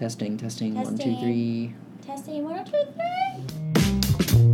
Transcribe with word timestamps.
Testing, 0.00 0.38
testing, 0.38 0.74
one, 0.76 0.86
two, 0.86 0.96
Testing. 0.96 1.20
three. 1.20 1.74
Testing 2.06 2.42
one, 2.44 2.64
two, 2.64 2.72
three. 2.94 4.50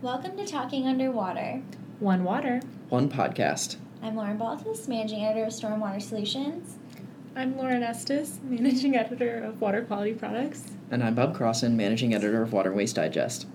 Welcome 0.00 0.36
to 0.36 0.46
Talking 0.46 0.86
Underwater. 0.86 1.60
One 1.98 2.22
water. 2.22 2.60
One 2.88 3.08
podcast. 3.08 3.78
I'm 4.00 4.14
Lauren 4.14 4.36
Baltus, 4.38 4.86
Managing 4.86 5.24
Editor 5.24 5.46
of 5.46 5.52
Stormwater 5.52 6.00
Solutions. 6.00 6.76
I'm 7.34 7.56
Lauren 7.56 7.82
Estes, 7.82 8.38
managing 8.44 8.94
editor 8.94 9.42
of 9.42 9.60
Water 9.60 9.82
Quality 9.82 10.14
Products. 10.14 10.70
And 10.92 11.02
I'm 11.02 11.16
Bob 11.16 11.36
Crossen, 11.36 11.72
managing 11.72 12.14
editor 12.14 12.42
of 12.42 12.52
Water 12.52 12.72
Waste 12.72 12.94
Digest. 12.94 13.46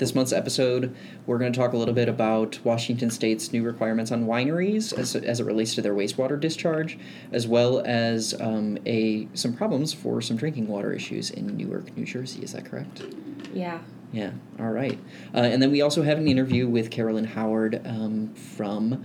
This 0.00 0.14
month's 0.14 0.32
episode, 0.32 0.96
we're 1.26 1.36
going 1.36 1.52
to 1.52 1.58
talk 1.58 1.74
a 1.74 1.76
little 1.76 1.92
bit 1.92 2.08
about 2.08 2.58
Washington 2.64 3.10
State's 3.10 3.52
new 3.52 3.62
requirements 3.62 4.10
on 4.10 4.24
wineries 4.24 4.98
as, 4.98 5.14
as 5.14 5.40
it 5.40 5.44
relates 5.44 5.74
to 5.74 5.82
their 5.82 5.92
wastewater 5.94 6.40
discharge, 6.40 6.98
as 7.32 7.46
well 7.46 7.82
as 7.84 8.32
um, 8.40 8.78
a 8.86 9.28
some 9.34 9.52
problems 9.52 9.92
for 9.92 10.22
some 10.22 10.38
drinking 10.38 10.68
water 10.68 10.90
issues 10.90 11.30
in 11.30 11.54
Newark, 11.54 11.94
New 11.98 12.06
Jersey. 12.06 12.42
Is 12.42 12.54
that 12.54 12.64
correct? 12.64 13.02
Yeah. 13.52 13.80
Yeah, 14.10 14.30
all 14.58 14.70
right. 14.70 14.98
Uh, 15.34 15.40
and 15.40 15.60
then 15.60 15.70
we 15.70 15.82
also 15.82 16.02
have 16.02 16.16
an 16.16 16.26
interview 16.26 16.66
with 16.66 16.90
Carolyn 16.90 17.26
Howard 17.26 17.86
um, 17.86 18.32
from 18.34 19.04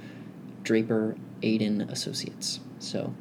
Draper 0.63 1.17
Aden 1.43 1.81
Associates. 1.81 2.61
So 2.79 3.13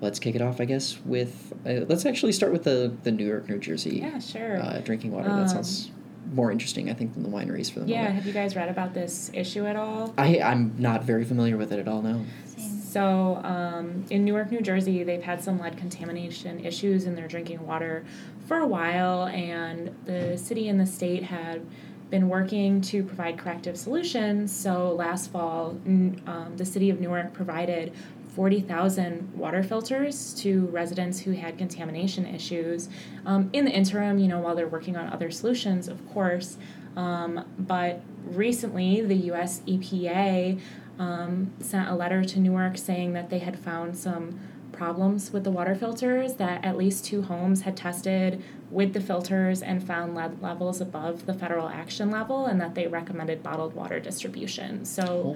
let's 0.00 0.20
kick 0.20 0.36
it 0.36 0.42
off, 0.42 0.60
I 0.60 0.64
guess, 0.64 1.00
with 1.04 1.52
uh, 1.66 1.86
let's 1.88 2.06
actually 2.06 2.32
start 2.32 2.52
with 2.52 2.62
the, 2.62 2.94
the 3.02 3.10
Newark, 3.10 3.48
New 3.48 3.58
Jersey 3.58 3.98
Yeah, 3.98 4.20
sure. 4.20 4.62
uh, 4.62 4.78
drinking 4.78 5.10
water. 5.10 5.28
Um, 5.28 5.40
that 5.40 5.50
sounds 5.50 5.90
more 6.32 6.50
interesting, 6.50 6.90
I 6.90 6.94
think, 6.94 7.14
than 7.14 7.22
the 7.22 7.28
wineries 7.28 7.70
for 7.70 7.80
the 7.80 7.86
yeah, 7.86 7.98
moment. 7.98 8.14
have 8.16 8.26
you 8.26 8.32
guys 8.32 8.56
read 8.56 8.68
about 8.68 8.94
this 8.94 9.30
issue 9.32 9.66
at 9.66 9.76
all? 9.76 10.14
I, 10.18 10.40
I'm 10.40 10.74
not 10.78 11.04
very 11.04 11.24
familiar 11.24 11.56
with 11.56 11.72
it 11.72 11.78
at 11.78 11.88
all, 11.88 12.02
no. 12.02 12.24
So, 12.56 13.40
um, 13.44 14.06
in 14.08 14.24
Newark, 14.24 14.50
New 14.50 14.62
Jersey, 14.62 15.02
they've 15.02 15.22
had 15.22 15.42
some 15.42 15.58
lead 15.58 15.76
contamination 15.76 16.64
issues 16.64 17.04
in 17.04 17.14
their 17.14 17.28
drinking 17.28 17.66
water 17.66 18.06
for 18.46 18.58
a 18.58 18.66
while, 18.66 19.26
and 19.26 19.94
the 20.06 20.38
city 20.38 20.68
and 20.68 20.80
the 20.80 20.86
state 20.86 21.24
had 21.24 21.66
been 22.08 22.28
working 22.28 22.80
to 22.80 23.02
provide 23.02 23.36
corrective 23.36 23.76
solutions. 23.76 24.54
So, 24.54 24.92
last 24.92 25.30
fall, 25.30 25.78
um, 25.86 26.52
the 26.56 26.64
city 26.64 26.88
of 26.88 27.00
Newark 27.00 27.34
provided 27.34 27.92
40,000 28.36 29.32
water 29.34 29.62
filters 29.62 30.34
to 30.34 30.66
residents 30.66 31.20
who 31.20 31.32
had 31.32 31.56
contamination 31.56 32.26
issues. 32.26 32.90
Um, 33.24 33.48
in 33.54 33.64
the 33.64 33.70
interim, 33.70 34.18
you 34.18 34.28
know, 34.28 34.40
while 34.40 34.54
they're 34.54 34.68
working 34.68 34.94
on 34.94 35.08
other 35.10 35.30
solutions, 35.30 35.88
of 35.88 36.06
course. 36.12 36.58
Um, 36.96 37.46
but 37.58 38.02
recently, 38.26 39.00
the 39.00 39.16
US 39.32 39.60
EPA 39.60 40.60
um, 40.98 41.50
sent 41.60 41.88
a 41.88 41.94
letter 41.94 42.24
to 42.24 42.38
Newark 42.38 42.76
saying 42.76 43.14
that 43.14 43.30
they 43.30 43.38
had 43.38 43.58
found 43.58 43.96
some 43.96 44.38
problems 44.76 45.32
with 45.32 45.44
the 45.44 45.50
water 45.50 45.74
filters, 45.74 46.34
that 46.34 46.64
at 46.64 46.76
least 46.76 47.04
two 47.04 47.22
homes 47.22 47.62
had 47.62 47.76
tested 47.76 48.42
with 48.70 48.92
the 48.92 49.00
filters 49.00 49.62
and 49.62 49.82
found 49.86 50.14
lead 50.14 50.42
levels 50.42 50.80
above 50.80 51.24
the 51.26 51.32
federal 51.34 51.68
action 51.68 52.10
level, 52.10 52.46
and 52.46 52.60
that 52.60 52.74
they 52.74 52.86
recommended 52.86 53.42
bottled 53.42 53.74
water 53.74 54.00
distribution. 54.00 54.84
So, 54.84 55.34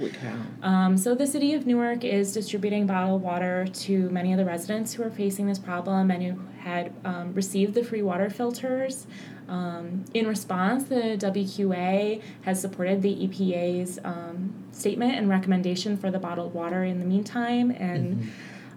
um, 0.62 0.96
so 0.96 1.14
the 1.14 1.26
city 1.26 1.54
of 1.54 1.66
Newark 1.66 2.04
is 2.04 2.32
distributing 2.32 2.86
bottled 2.86 3.22
water 3.22 3.66
to 3.66 4.10
many 4.10 4.32
of 4.32 4.38
the 4.38 4.44
residents 4.44 4.92
who 4.94 5.02
are 5.04 5.10
facing 5.10 5.46
this 5.46 5.58
problem 5.58 6.10
and 6.10 6.22
who 6.22 6.40
had 6.58 6.92
um, 7.04 7.32
received 7.34 7.74
the 7.74 7.84
free 7.84 8.02
water 8.02 8.28
filters. 8.30 9.06
Um, 9.48 10.04
in 10.14 10.26
response, 10.28 10.84
the 10.84 11.16
WQA 11.18 12.22
has 12.42 12.60
supported 12.60 13.02
the 13.02 13.14
EPA's 13.26 13.98
um, 14.04 14.54
statement 14.70 15.16
and 15.16 15.28
recommendation 15.28 15.96
for 15.96 16.10
the 16.10 16.18
bottled 16.18 16.54
water 16.54 16.84
in 16.84 17.00
the 17.00 17.04
meantime, 17.04 17.70
and 17.72 18.30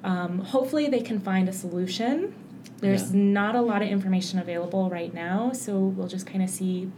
um, 0.03 0.39
hopefully 0.39 0.87
they 0.87 1.01
can 1.01 1.19
find 1.19 1.47
a 1.49 1.53
solution. 1.53 2.33
There's 2.79 3.13
Yeah. 3.13 3.19
not 3.21 3.55
a 3.55 3.61
lot 3.61 3.81
of 3.81 3.87
information 3.87 4.39
available 4.39 4.89
right 4.89 5.13
now, 5.13 5.51
so 5.53 5.79
we'll 5.79 6.07
just 6.07 6.25
kind 6.25 6.43
of 6.43 6.49
see 6.49 6.91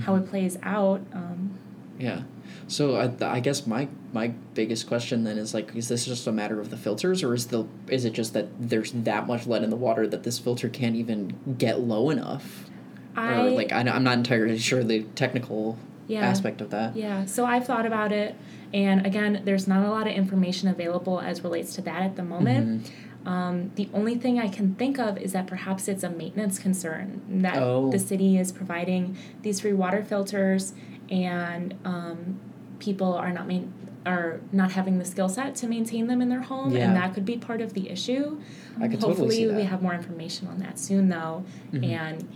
how 0.00 0.14
it 0.16 0.28
plays 0.28 0.58
out. 0.62 1.00
Um, 1.12 1.58
Yeah. 1.98 2.22
So 2.68 2.96
I, 2.96 3.10
I 3.36 3.40
guess 3.40 3.66
my 3.66 3.88
my 4.12 4.28
biggest 4.54 4.86
question 4.86 5.24
then 5.24 5.38
is 5.38 5.52
like, 5.54 5.74
is 5.76 5.88
this 5.88 6.04
just 6.04 6.26
a 6.26 6.32
matter 6.32 6.60
of 6.60 6.70
the 6.70 6.76
filters, 6.76 7.22
or 7.22 7.34
is 7.34 7.46
the 7.46 7.66
is 7.88 8.04
it 8.04 8.12
just 8.12 8.34
that 8.34 8.48
there's 8.60 8.92
that 8.92 9.26
much 9.26 9.46
lead 9.46 9.62
in 9.62 9.70
the 9.70 9.76
water 9.76 10.06
that 10.06 10.22
this 10.22 10.38
filter 10.38 10.68
can't 10.68 10.94
even 10.96 11.34
get 11.58 11.80
low 11.80 12.10
enough? 12.10 12.68
I 13.16 13.46
or 13.46 13.50
like 13.50 13.72
I, 13.72 13.80
I'm 13.80 14.04
not 14.04 14.18
entirely 14.18 14.58
sure 14.58 14.84
the 14.84 15.02
technical 15.14 15.78
yeah. 16.08 16.20
aspect 16.20 16.60
of 16.60 16.70
that. 16.70 16.96
Yeah, 16.96 17.24
so 17.26 17.44
I've 17.44 17.66
thought 17.66 17.86
about 17.86 18.12
it, 18.12 18.34
and 18.72 19.06
again, 19.06 19.42
there's 19.44 19.66
not 19.66 19.84
a 19.86 19.90
lot 19.90 20.06
of 20.06 20.12
information 20.14 20.68
available 20.68 21.20
as 21.20 21.42
relates 21.44 21.74
to 21.76 21.82
that 21.82 22.02
at 22.02 22.16
the 22.16 22.22
moment. 22.22 22.84
Mm-hmm. 22.84 23.28
Um, 23.28 23.72
the 23.74 23.88
only 23.92 24.14
thing 24.14 24.38
I 24.38 24.46
can 24.48 24.76
think 24.76 25.00
of 25.00 25.18
is 25.18 25.32
that 25.32 25.48
perhaps 25.48 25.88
it's 25.88 26.04
a 26.04 26.10
maintenance 26.10 26.60
concern 26.60 27.22
that 27.42 27.56
Oh. 27.56 27.90
the 27.90 27.98
city 27.98 28.38
is 28.38 28.52
providing 28.52 29.16
these 29.42 29.58
free 29.60 29.72
water 29.72 30.04
filters, 30.04 30.74
and 31.10 31.74
um, 31.84 32.38
people 32.78 33.14
are 33.14 33.32
not 33.32 33.46
main- 33.48 33.72
are 34.04 34.38
not 34.52 34.70
having 34.70 34.98
the 35.00 35.04
skill 35.04 35.28
set 35.28 35.56
to 35.56 35.66
maintain 35.66 36.06
them 36.06 36.22
in 36.22 36.28
their 36.28 36.42
home, 36.42 36.70
Yeah. 36.70 36.86
and 36.86 36.96
that 36.96 37.12
could 37.14 37.24
be 37.24 37.36
part 37.36 37.60
of 37.60 37.72
the 37.74 37.90
issue. 37.90 38.38
I 38.80 38.86
could 38.86 39.00
Hopefully, 39.00 39.14
totally 39.16 39.34
see 39.36 39.46
that. 39.46 39.56
we 39.56 39.64
have 39.64 39.82
more 39.82 39.94
information 39.94 40.46
on 40.46 40.60
that 40.60 40.78
soon, 40.78 41.08
though, 41.08 41.42
Mhm. 41.72 41.84
and 41.84 42.28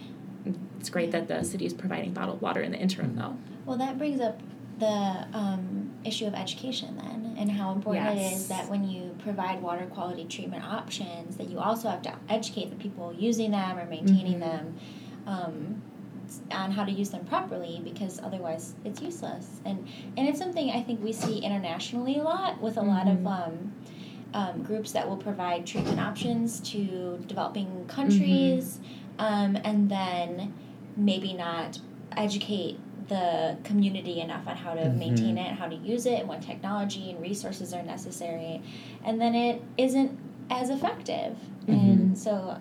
it's 0.80 0.90
great 0.90 1.12
that 1.12 1.28
the 1.28 1.44
city 1.44 1.66
is 1.66 1.72
providing 1.72 2.12
bottled 2.12 2.40
water 2.40 2.60
in 2.60 2.72
the 2.72 2.78
interim, 2.80 3.10
Mhm. 3.12 3.18
though. 3.18 3.36
Well, 3.70 3.78
that 3.78 3.98
brings 3.98 4.20
up 4.20 4.40
the 4.80 5.28
um, 5.32 5.92
issue 6.04 6.26
of 6.26 6.34
education 6.34 6.96
then, 6.96 7.36
and 7.38 7.48
how 7.48 7.70
important 7.70 8.08
it 8.08 8.16
Yes. 8.16 8.40
is 8.40 8.48
that 8.48 8.68
when 8.68 8.82
you 8.82 9.14
provide 9.22 9.62
water 9.62 9.86
quality 9.86 10.24
treatment 10.24 10.64
options, 10.64 11.36
that 11.36 11.48
you 11.48 11.60
also 11.60 11.88
have 11.88 12.02
to 12.02 12.12
educate 12.28 12.70
the 12.70 12.74
people 12.74 13.14
using 13.16 13.52
them 13.52 13.78
or 13.78 13.84
maintaining 13.86 14.38
Mhm. 14.38 14.40
them 14.40 14.74
um, 15.28 15.82
on 16.50 16.72
how 16.72 16.84
to 16.84 16.90
use 16.90 17.10
them 17.10 17.24
properly, 17.26 17.80
because 17.84 18.20
otherwise 18.20 18.74
it's 18.84 19.00
useless. 19.00 19.60
And 19.64 19.86
and 20.16 20.26
it's 20.28 20.40
something 20.40 20.72
I 20.72 20.82
think 20.82 21.00
we 21.04 21.12
see 21.12 21.38
internationally 21.38 22.16
a 22.18 22.24
lot 22.24 22.60
with 22.60 22.76
a 22.76 22.82
lot 22.82 23.06
of 23.06 23.18
Mhm. 23.18 23.26
um, 23.46 23.72
um, 24.34 24.62
groups 24.64 24.90
that 24.90 25.08
will 25.08 25.16
provide 25.16 25.64
treatment 25.64 26.00
options 26.00 26.58
to 26.72 27.22
developing 27.28 27.84
countries, 27.86 28.80
um, 29.20 29.56
and 29.62 29.88
then 29.88 30.54
maybe 30.96 31.32
not 31.34 31.78
educate 32.16 32.76
the 33.10 33.56
community 33.64 34.20
enough 34.20 34.46
on 34.48 34.56
how 34.56 34.72
to 34.72 34.82
Mhm. 34.82 34.96
maintain 34.98 35.36
it, 35.36 35.52
how 35.52 35.66
to 35.68 35.74
use 35.76 36.06
it, 36.06 36.20
and 36.20 36.28
what 36.28 36.40
technology 36.40 37.10
and 37.10 37.20
resources 37.20 37.74
are 37.74 37.82
necessary, 37.82 38.62
and 39.04 39.20
then 39.20 39.34
it 39.34 39.60
isn't 39.76 40.16
as 40.48 40.70
effective, 40.70 41.36
and 41.68 42.16
so 42.16 42.56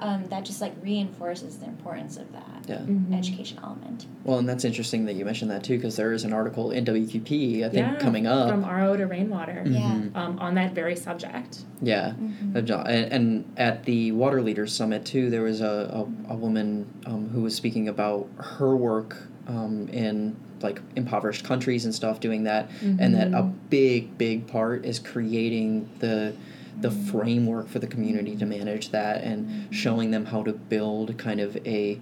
um, 0.00 0.24
that 0.28 0.44
just 0.44 0.60
like 0.60 0.72
reinforces 0.82 1.58
the 1.58 1.66
importance 1.66 2.16
of 2.16 2.30
that 2.32 2.64
Yeah. 2.66 2.78
Mhm. 2.78 3.16
education 3.16 3.58
element. 3.62 4.06
Well, 4.24 4.40
and 4.40 4.48
that's 4.48 4.64
interesting 4.64 5.04
that 5.04 5.14
you 5.14 5.24
mentioned 5.24 5.52
that 5.52 5.62
too, 5.62 5.76
because 5.76 5.94
there 5.94 6.12
is 6.12 6.24
an 6.24 6.32
article 6.32 6.72
in 6.72 6.84
WQP 6.84 7.62
I 7.64 7.68
think 7.68 7.74
Yeah, 7.86 7.94
coming 8.00 8.26
up. 8.26 8.48
from 8.50 8.64
RO 8.64 8.96
to 8.96 9.06
rainwater 9.06 9.62
Yeah. 9.64 9.80
Mhm. 9.92 10.16
um, 10.16 10.38
on 10.40 10.56
that 10.56 10.74
very 10.74 10.96
subject. 10.96 11.60
Yeah. 11.80 12.14
Mhm. 12.20 12.56
Uh, 12.70 12.82
And, 12.88 13.12
and 13.12 13.44
at 13.56 13.84
the 13.84 14.10
Water 14.10 14.42
Leaders 14.42 14.72
Summit 14.72 15.04
too, 15.04 15.30
there 15.30 15.42
was 15.42 15.60
a, 15.60 16.04
a, 16.28 16.32
a 16.32 16.36
woman 16.36 16.86
um, 17.06 17.28
who 17.32 17.42
was 17.42 17.54
speaking 17.54 17.86
about 17.88 18.26
her 18.36 18.74
work 18.76 19.28
um, 19.48 19.88
in 19.88 20.36
like 20.62 20.80
impoverished 20.96 21.44
countries 21.44 21.84
and 21.84 21.94
stuff, 21.94 22.20
doing 22.20 22.44
that, 22.44 22.70
and 22.82 23.14
that 23.14 23.28
a 23.28 23.42
Mhm. 23.42 23.52
big, 23.70 24.16
big 24.18 24.46
part 24.46 24.84
is 24.84 24.98
creating 24.98 25.88
the 26.00 26.32
the 26.80 26.88
Mhm. 26.88 27.04
framework 27.04 27.68
for 27.68 27.78
the 27.78 27.86
community 27.86 28.34
to 28.34 28.44
manage 28.44 28.90
that 28.90 29.22
and 29.22 29.46
Mhm. 29.46 29.52
showing 29.72 30.10
them 30.10 30.24
how 30.26 30.42
to 30.42 30.52
build 30.52 31.16
kind 31.18 31.38
of 31.40 31.56
a 31.64 31.98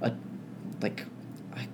a 0.00 0.12
like 0.80 1.04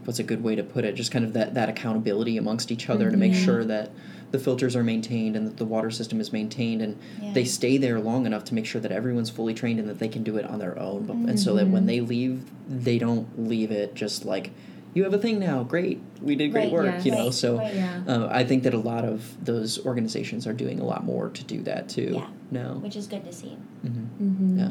what's 0.04 0.18
a 0.18 0.22
good 0.24 0.42
way 0.42 0.54
to 0.56 0.62
put 0.64 0.84
it 0.84 0.94
just 0.96 1.10
kind 1.12 1.24
of 1.24 1.32
that 1.32 1.54
that 1.54 1.68
accountability 1.68 2.36
amongst 2.36 2.72
each 2.72 2.90
other 2.90 3.08
to 3.10 3.16
make 3.16 3.32
sure 3.34 3.64
that 3.64 3.90
the 4.32 4.38
filters 4.38 4.74
are 4.76 4.82
maintained 4.84 5.36
and 5.36 5.46
that 5.46 5.56
the 5.58 5.64
water 5.64 5.90
system 5.90 6.20
is 6.20 6.32
maintained 6.32 6.82
and 6.82 6.96
Yeah. 7.22 7.32
they 7.34 7.44
stay 7.44 7.76
there 7.78 8.00
long 8.00 8.26
enough 8.26 8.44
to 8.46 8.54
make 8.54 8.66
sure 8.66 8.80
that 8.80 8.90
everyone's 8.92 9.30
fully 9.30 9.54
trained 9.54 9.78
and 9.78 9.88
that 9.88 9.98
they 10.00 10.08
can 10.08 10.22
do 10.24 10.36
it 10.36 10.44
on 10.44 10.58
their 10.58 10.76
own 10.78 11.04
but, 11.06 11.16
and 11.16 11.38
so 11.38 11.54
that 11.54 11.68
when 11.68 11.86
they 11.86 12.00
leave 12.00 12.40
they 12.68 12.98
don't 12.98 13.26
leave 13.48 13.70
it 13.70 13.94
just 13.94 14.24
like 14.24 14.50
you 14.94 15.04
have 15.04 15.14
a 15.14 15.18
thing 15.18 15.38
now 15.38 15.62
great 15.62 16.00
we 16.22 16.34
did 16.36 16.50
great 16.52 16.64
Right, 16.64 16.72
work 16.72 16.84
yes. 16.86 17.04
you 17.06 17.12
know 17.12 17.24
Right, 17.26 17.34
so 17.34 17.58
right. 17.58 17.74
Yeah. 17.74 18.02
uh, 18.08 18.28
I 18.30 18.44
think 18.44 18.62
that 18.64 18.74
a 18.74 18.78
lot 18.78 19.04
of 19.04 19.36
those 19.44 19.84
organizations 19.86 20.46
are 20.46 20.52
doing 20.52 20.80
a 20.80 20.84
lot 20.84 21.04
more 21.04 21.28
to 21.30 21.44
do 21.44 21.62
that 21.62 21.88
too 21.88 22.10
Yeah. 22.14 22.26
now 22.50 22.74
which 22.74 22.96
is 22.96 23.06
good 23.06 23.24
to 23.24 23.32
see. 23.32 23.56
hmm 23.82 24.06
Mhm. 24.20 24.58
Yeah. 24.58 24.70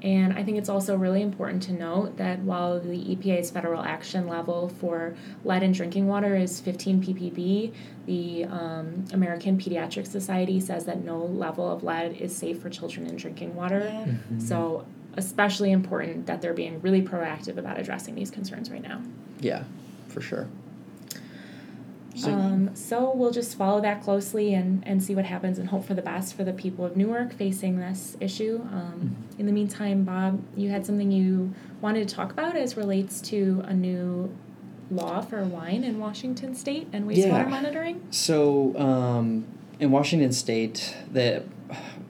And 0.00 0.32
I 0.34 0.44
think 0.44 0.58
it's 0.58 0.68
also 0.68 0.96
really 0.96 1.22
important 1.22 1.60
to 1.64 1.72
note 1.72 2.18
that 2.18 2.38
while 2.44 2.78
the 2.78 2.96
EPA's 3.16 3.50
federal 3.50 3.82
action 3.82 4.28
level 4.28 4.68
for 4.68 5.16
lead 5.44 5.64
in 5.64 5.72
drinking 5.72 6.06
water 6.06 6.36
is 6.36 6.60
15 6.60 7.02
ppb, 7.02 7.72
the 8.06 8.44
um, 8.44 9.04
American 9.12 9.58
Pediatric 9.58 10.06
Society 10.06 10.60
says 10.60 10.84
that 10.84 11.02
no 11.04 11.18
level 11.24 11.68
of 11.68 11.82
lead 11.82 12.12
is 12.20 12.34
safe 12.34 12.60
for 12.62 12.70
children 12.70 13.08
in 13.08 13.16
drinking 13.16 13.56
water. 13.56 13.80
Yeah. 13.92 14.04
Mm-hmm. 14.04 14.38
So, 14.38 14.86
especially 15.18 15.72
important 15.72 16.26
that 16.26 16.40
they're 16.40 16.54
being 16.54 16.80
really 16.80 17.02
proactive 17.02 17.58
about 17.58 17.78
addressing 17.78 18.14
these 18.14 18.30
concerns 18.30 18.70
right 18.70 18.82
now. 18.82 19.02
Yeah, 19.40 19.64
for 20.06 20.20
sure. 20.20 20.46
Um, 22.24 22.74
so 22.74 23.12
we'll 23.14 23.30
just 23.30 23.56
follow 23.56 23.80
that 23.80 24.02
closely 24.02 24.54
and, 24.54 24.82
and 24.86 25.02
see 25.02 25.14
what 25.14 25.24
happens 25.24 25.58
and 25.58 25.68
hope 25.68 25.84
for 25.84 25.94
the 25.94 26.02
best 26.02 26.34
for 26.34 26.42
the 26.42 26.52
people 26.52 26.84
of 26.84 26.96
Newark 26.96 27.32
facing 27.32 27.78
this 27.78 28.16
issue. 28.20 28.60
Um, 28.72 29.16
in 29.38 29.46
the 29.46 29.52
meantime, 29.52 30.04
Bob, 30.04 30.42
you 30.56 30.70
had 30.70 30.84
something 30.86 31.12
you 31.12 31.54
wanted 31.80 32.08
to 32.08 32.14
talk 32.14 32.32
about 32.32 32.56
as 32.56 32.76
relates 32.76 33.20
to 33.22 33.62
a 33.66 33.74
new 33.74 34.34
law 34.90 35.20
for 35.20 35.44
wine 35.44 35.84
in 35.84 35.98
Washington 35.98 36.54
State 36.54 36.88
and 36.92 37.08
wastewater 37.08 37.44
Yeah. 37.44 37.48
monitoring. 37.48 38.02
So, 38.10 38.76
um, 38.78 39.44
in 39.78 39.92
Washington 39.92 40.32
State, 40.32 40.96
the 41.12 41.44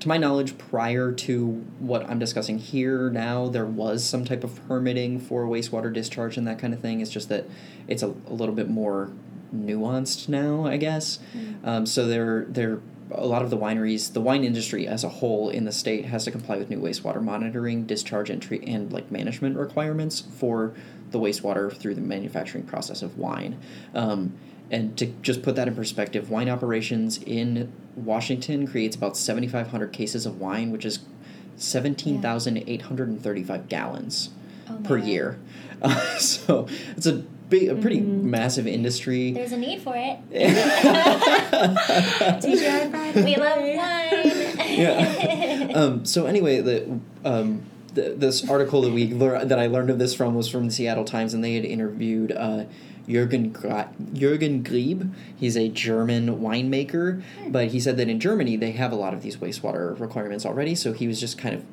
to 0.00 0.08
my 0.08 0.16
knowledge, 0.16 0.56
prior 0.58 1.12
to 1.12 1.46
what 1.78 2.08
I'm 2.08 2.18
discussing 2.18 2.58
here 2.58 3.10
now, 3.10 3.48
there 3.48 3.66
was 3.66 4.04
some 4.04 4.24
type 4.24 4.44
of 4.44 4.66
permitting 4.68 5.18
for 5.20 5.46
wastewater 5.46 5.92
discharge 5.92 6.36
and 6.36 6.46
that 6.46 6.58
kind 6.58 6.72
of 6.72 6.80
thing. 6.80 7.00
It's 7.00 7.10
just 7.10 7.28
that 7.28 7.46
it's 7.86 8.02
a, 8.02 8.08
a 8.08 8.32
little 8.32 8.54
bit 8.54 8.68
more 8.68 9.10
nuanced 9.54 10.28
now, 10.28 10.66
I 10.66 10.76
guess. 10.76 11.18
Um, 11.64 11.86
so 11.86 12.06
there, 12.06 12.44
there, 12.48 12.80
a 13.10 13.26
lot 13.26 13.42
of 13.42 13.50
the 13.50 13.56
wineries, 13.56 14.12
the 14.12 14.20
wine 14.20 14.44
industry 14.44 14.86
as 14.86 15.02
a 15.02 15.08
whole 15.08 15.48
in 15.48 15.64
the 15.64 15.72
state 15.72 16.04
has 16.04 16.24
to 16.24 16.30
comply 16.30 16.58
with 16.58 16.70
new 16.70 16.78
wastewater 16.78 17.22
monitoring, 17.22 17.84
discharge, 17.84 18.30
entry, 18.30 18.62
and 18.66 18.92
like 18.92 19.10
management 19.10 19.56
requirements 19.56 20.20
for 20.20 20.74
the 21.10 21.18
wastewater 21.18 21.74
through 21.74 21.94
the 21.94 22.02
manufacturing 22.02 22.64
process 22.64 23.02
of 23.02 23.16
wine. 23.18 23.58
Um, 23.94 24.34
and 24.70 24.96
to 24.98 25.06
just 25.22 25.42
put 25.42 25.56
that 25.56 25.66
in 25.68 25.74
perspective, 25.74 26.30
wine 26.30 26.48
operations 26.48 27.18
in 27.22 27.72
Washington 27.96 28.66
creates 28.66 28.96
about 28.96 29.16
7,500 29.16 29.92
cases 29.92 30.26
of 30.26 30.40
wine, 30.40 30.70
which 30.70 30.84
is 30.84 31.00
17,835 31.56 33.68
gallons 33.68 34.30
Oh 34.70 34.78
per 34.84 34.98
year. 34.98 35.38
Uh, 35.80 35.98
so 36.18 36.66
it's 36.96 37.06
a 37.06 37.24
big, 37.48 37.68
a 37.68 37.74
pretty 37.74 38.00
massive 38.00 38.66
industry. 38.66 39.32
There's 39.32 39.52
a 39.52 39.56
need 39.56 39.80
for 39.82 39.94
it. 39.96 40.18
We 43.18 43.36
love 43.36 43.58
wine. 43.58 44.78
yeah. 44.78 45.72
Um, 45.74 46.04
so 46.04 46.26
anyway, 46.26 46.60
the 46.60 47.00
um, 47.24 47.62
this 47.98 48.48
article 48.48 48.82
that 48.82 48.92
we 48.92 49.08
lear- 49.08 49.44
that 49.44 49.58
I 49.58 49.66
learned 49.66 49.90
of 49.90 49.98
this 49.98 50.14
from 50.14 50.34
was 50.34 50.48
from 50.48 50.66
the 50.66 50.72
Seattle 50.72 51.04
Times, 51.04 51.34
and 51.34 51.42
they 51.42 51.54
had 51.54 51.64
interviewed 51.64 52.32
uh, 52.32 52.64
Jürgen 53.06 53.52
Gra- 53.52 53.90
Jürgen 54.12 54.62
Grieb. 54.62 55.12
He's 55.36 55.56
a 55.56 55.68
German 55.68 56.40
winemaker, 56.40 57.22
but 57.48 57.68
he 57.68 57.80
said 57.80 57.96
that 57.96 58.08
in 58.08 58.20
Germany 58.20 58.56
they 58.56 58.72
have 58.72 58.92
a 58.92 58.96
lot 58.96 59.14
of 59.14 59.22
these 59.22 59.36
wastewater 59.38 59.98
requirements 59.98 60.44
already. 60.44 60.74
So 60.74 60.92
he 60.92 61.08
was 61.08 61.18
just 61.20 61.38
kind 61.38 61.54
of 61.54 61.64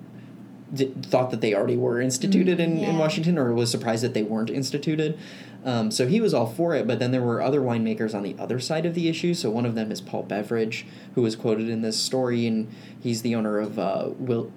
d- 0.73 0.93
thought 1.03 1.31
that 1.31 1.41
they 1.41 1.53
already 1.53 1.77
were 1.77 2.01
instituted 2.01 2.59
in, 2.59 2.77
in 2.77 2.97
Washington, 2.97 3.37
or 3.37 3.53
was 3.53 3.69
surprised 3.69 4.03
that 4.03 4.13
they 4.13 4.23
weren't 4.23 4.49
instituted. 4.49 5.17
Um, 5.65 5.89
so 5.89 6.07
he 6.07 6.21
was 6.21 6.33
all 6.33 6.45
for 6.45 6.75
it, 6.75 6.85
but 6.85 6.99
then 6.99 7.11
there 7.11 7.23
were 7.23 7.41
other 7.41 7.59
winemakers 7.59 8.13
on 8.13 8.21
the 8.21 8.35
other 8.37 8.59
side 8.59 8.85
of 8.85 8.93
the 8.93 9.09
issue. 9.09 9.33
So 9.33 9.49
one 9.49 9.65
of 9.65 9.73
them 9.73 9.91
is 9.91 9.99
Paul 9.99 10.21
Beveridge, 10.21 10.85
who 11.15 11.23
was 11.23 11.35
quoted 11.35 11.69
in 11.69 11.81
this 11.81 11.97
story, 11.97 12.45
and 12.45 12.69
he's 13.01 13.23
the 13.23 13.33
owner 13.33 13.57
of 13.57 13.79
uh, 13.79 14.09
Will 14.19 14.51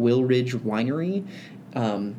Wilridge 0.00 0.54
Winery. 0.54 1.26
Um, 1.74 2.16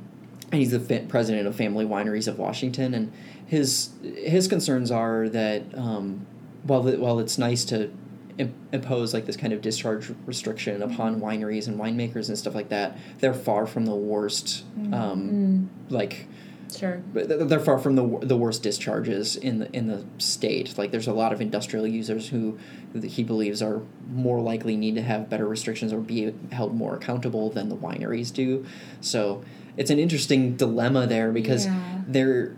and 0.51 0.59
he's 0.59 0.71
the 0.71 0.79
fa- 0.79 1.05
president 1.07 1.47
of 1.47 1.55
Family 1.55 1.85
Wineries 1.85 2.27
of 2.27 2.37
Washington, 2.37 2.93
and 2.93 3.11
his 3.45 3.89
his 4.03 4.47
concerns 4.47 4.91
are 4.91 5.29
that 5.29 5.63
um, 5.77 6.25
while 6.63 6.83
the, 6.83 6.97
while 6.97 7.19
it's 7.19 7.37
nice 7.37 7.63
to 7.65 7.89
im- 8.37 8.53
impose 8.73 9.13
like 9.13 9.25
this 9.25 9.37
kind 9.37 9.53
of 9.53 9.61
discharge 9.61 10.11
restriction 10.25 10.81
upon 10.81 11.21
wineries 11.21 11.67
and 11.67 11.79
winemakers 11.79 12.27
and 12.27 12.37
stuff 12.37 12.53
like 12.53 12.67
that, 12.69 12.97
they're 13.19 13.33
far 13.33 13.65
from 13.65 13.85
the 13.85 13.95
worst. 13.95 14.63
Um, 14.77 14.89
Mm, 14.91 15.91
like 15.91 16.27
sure. 16.77 17.01
but 17.13 17.50
they're 17.50 17.59
far 17.59 17.77
from 17.77 17.95
the 17.95 18.19
the 18.21 18.38
worst 18.38 18.63
discharges 18.63 19.35
in 19.35 19.59
the 19.59 19.71
in 19.75 19.88
the 19.88 20.03
state. 20.18 20.77
Like 20.77 20.91
there's 20.91 21.07
a 21.07 21.13
lot 21.13 21.33
of 21.33 21.41
industrial 21.41 21.88
users 21.88 22.29
who 22.29 22.57
he 23.03 23.23
believes 23.23 23.62
are 23.62 23.81
more 24.12 24.41
likely 24.41 24.75
need 24.75 24.95
to 24.95 25.01
have 25.01 25.29
better 25.29 25.47
restrictions 25.47 25.94
or 25.94 26.00
be 26.00 26.33
held 26.51 26.75
more 26.75 26.95
accountable 26.95 27.50
than 27.50 27.69
the 27.69 27.75
wineries 27.77 28.33
do. 28.33 28.65
So 29.00 29.44
it's 29.77 29.89
an 29.89 30.00
interesting 30.00 30.56
dilemma 30.57 31.07
there 31.07 31.31
because 31.31 31.65
Yeah. 31.65 32.01
they're 32.07 32.56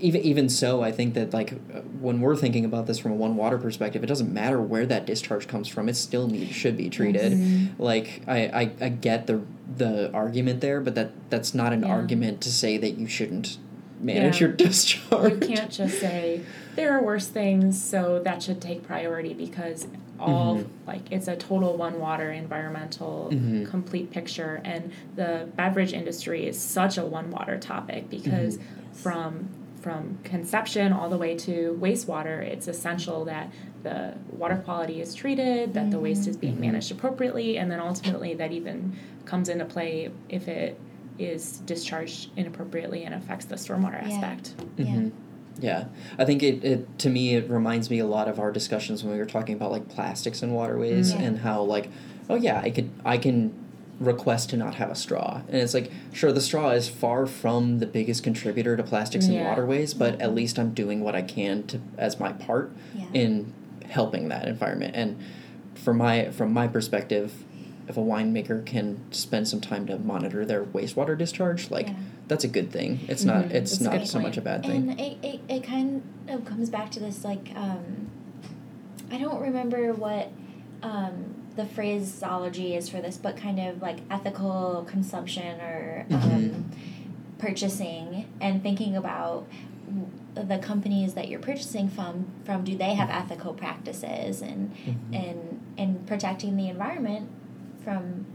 even 0.00 0.20
even 0.22 0.48
so 0.48 0.82
I 0.82 0.90
think 0.92 1.14
that 1.14 1.32
like 1.32 1.54
when 2.00 2.20
we're 2.20 2.36
thinking 2.36 2.64
about 2.64 2.86
this 2.86 2.98
from 2.98 3.12
a 3.12 3.14
one 3.14 3.36
water 3.36 3.58
perspective 3.58 4.02
it 4.02 4.06
doesn't 4.06 4.32
matter 4.32 4.60
where 4.60 4.86
that 4.86 5.06
discharge 5.06 5.46
comes 5.48 5.68
from 5.68 5.88
it 5.88 5.94
still 5.96 6.26
need, 6.28 6.50
should 6.52 6.76
be 6.76 6.88
treated 6.90 7.32
Mhm. 7.32 7.68
like 7.78 8.22
I, 8.26 8.38
I, 8.46 8.70
I 8.80 8.88
get 8.88 9.26
the 9.26 9.42
the 9.76 10.10
argument 10.12 10.60
there 10.60 10.80
but 10.80 10.94
that 10.94 11.10
that's 11.30 11.54
not 11.54 11.72
an 11.72 11.82
Yeah. 11.82 11.88
argument 11.88 12.40
to 12.42 12.52
say 12.52 12.76
that 12.78 12.98
you 12.98 13.06
shouldn't 13.06 13.58
manage 14.00 14.40
Yeah. 14.40 14.48
your 14.48 14.56
discharge 14.56 15.32
You 15.48 15.54
can't 15.54 15.70
just 15.70 15.98
say 16.00 16.40
there 16.76 16.92
are 16.92 17.02
worse 17.02 17.28
things, 17.28 17.82
so 17.82 18.20
that 18.24 18.42
should 18.42 18.60
take 18.60 18.82
priority 18.86 19.34
because 19.34 19.86
all 20.20 20.56
Mhm. 20.58 20.66
like 20.86 21.10
it's 21.10 21.26
a 21.28 21.36
total 21.36 21.76
one 21.76 21.98
water 22.00 22.30
environmental 22.30 23.30
Mhm. 23.32 23.66
complete 23.68 24.10
picture, 24.10 24.60
and 24.64 24.90
the 25.16 25.48
beverage 25.56 25.92
industry 25.92 26.46
is 26.46 26.58
such 26.58 26.98
a 26.98 27.04
one 27.04 27.30
water 27.30 27.58
topic 27.58 28.08
because 28.10 28.58
from 28.92 29.48
from 29.80 30.16
conception 30.24 30.94
all 30.94 31.10
the 31.10 31.18
way 31.18 31.34
to 31.34 31.76
wastewater, 31.78 32.40
it's 32.40 32.66
essential 32.68 33.26
that 33.26 33.50
the 33.82 34.14
water 34.38 34.56
quality 34.64 34.98
is 35.02 35.14
treated, 35.14 35.74
that 35.74 35.90
the 35.90 35.98
waste 36.00 36.26
is 36.26 36.38
being 36.38 36.56
Mhm. 36.56 36.60
managed 36.60 36.90
appropriately, 36.90 37.58
and 37.58 37.70
then 37.70 37.80
ultimately 37.80 38.32
that 38.32 38.50
even 38.50 38.94
comes 39.26 39.50
into 39.50 39.66
play 39.66 40.08
if 40.30 40.48
it 40.48 40.80
is 41.18 41.58
discharged 41.66 42.30
inappropriately 42.36 43.04
and 43.04 43.14
affects 43.14 43.44
the 43.46 43.54
stormwater 43.56 44.02
Yeah. 44.02 44.14
aspect. 44.14 44.54
Yeah. 44.76 44.86
Mhm. 44.86 45.12
Yeah, 45.60 45.84
I 46.18 46.24
think 46.24 46.42
it, 46.42 46.64
it 46.64 46.98
to 46.98 47.08
me 47.08 47.36
it 47.36 47.48
reminds 47.48 47.88
me 47.88 48.00
a 48.00 48.06
lot 48.06 48.26
of 48.26 48.40
our 48.40 48.50
discussions 48.50 49.04
when 49.04 49.12
we 49.12 49.18
were 49.20 49.24
talking 49.26 49.54
about 49.54 49.70
like 49.70 49.88
plastics 49.88 50.42
and 50.42 50.52
waterways 50.52 51.12
Mm. 51.12 51.20
Yeah. 51.20 51.26
and 51.26 51.38
how 51.38 51.62
like 51.62 51.88
oh 52.28 52.34
yeah 52.34 52.58
I 52.60 52.70
could 52.70 52.90
I 53.04 53.18
can 53.18 53.52
request 54.00 54.50
to 54.50 54.56
not 54.56 54.74
have 54.74 54.90
a 54.90 54.96
straw 54.96 55.42
and 55.46 55.56
it's 55.56 55.72
like 55.72 55.92
sure 56.12 56.32
the 56.32 56.40
straw 56.40 56.70
is 56.70 56.88
far 56.88 57.26
from 57.26 57.78
the 57.78 57.86
biggest 57.86 58.24
contributor 58.24 58.76
to 58.76 58.82
plastics 58.82 59.26
in 59.26 59.34
Yeah. 59.34 59.48
waterways 59.48 59.94
but 59.94 60.20
at 60.20 60.34
least 60.34 60.58
I'm 60.58 60.74
doing 60.74 61.00
what 61.04 61.14
I 61.14 61.22
can 61.22 61.62
to 61.68 61.78
as 61.96 62.18
my 62.18 62.32
part 62.32 62.72
Yeah. 62.92 63.04
in 63.12 63.52
helping 63.88 64.28
that 64.30 64.48
environment 64.48 64.96
and 64.96 65.16
from 65.74 65.98
my 65.98 66.30
from 66.30 66.52
my 66.52 66.66
perspective 66.66 67.44
if 67.88 67.96
a 67.96 68.00
winemaker 68.00 68.64
can 68.64 68.98
spend 69.12 69.46
some 69.46 69.60
time 69.60 69.86
to 69.86 69.98
monitor 69.98 70.44
their 70.44 70.64
wastewater 70.64 71.16
discharge 71.16 71.70
like 71.70 71.88
Yeah. 71.88 71.94
that's 72.28 72.44
a 72.44 72.48
good 72.48 72.70
thing 72.70 73.00
it's 73.08 73.24
not 73.24 73.44
Mhm. 73.46 73.50
it's 73.52 73.78
That's 73.78 73.80
not 73.98 74.06
so 74.06 74.20
much 74.20 74.36
a 74.36 74.40
bad 74.40 74.64
thing 74.64 74.90
And 74.90 75.00
it, 75.00 75.18
it, 75.22 75.40
it 75.48 75.62
kind 75.64 76.02
of 76.28 76.44
comes 76.44 76.70
back 76.70 76.90
to 76.92 77.00
this 77.00 77.24
like 77.24 77.50
um, 77.54 78.08
I 79.10 79.18
don't 79.18 79.40
remember 79.40 79.92
what 79.92 80.30
um, 80.82 81.34
the 81.56 81.64
phraseology 81.66 82.74
is 82.74 82.88
for 82.88 83.00
this, 83.00 83.16
but 83.16 83.36
kind 83.36 83.60
of 83.60 83.80
like 83.80 83.98
ethical 84.10 84.84
consumption 84.90 85.60
or 85.60 86.04
um, 86.10 86.18
Mhm. 86.18 86.62
purchasing 87.38 88.26
and 88.40 88.62
thinking 88.62 88.96
about 88.96 89.46
the 90.34 90.58
companies 90.58 91.14
that 91.14 91.28
you're 91.28 91.38
purchasing 91.40 91.88
from 91.88 92.26
from 92.44 92.64
do 92.64 92.76
they 92.76 92.94
have 92.94 93.08
ethical 93.10 93.52
practices 93.52 94.42
and 94.42 94.72
Mhm. 94.86 94.94
and 95.14 95.60
and 95.78 96.06
protecting 96.06 96.56
the 96.56 96.68
environment 96.68 97.28
from 97.84 98.26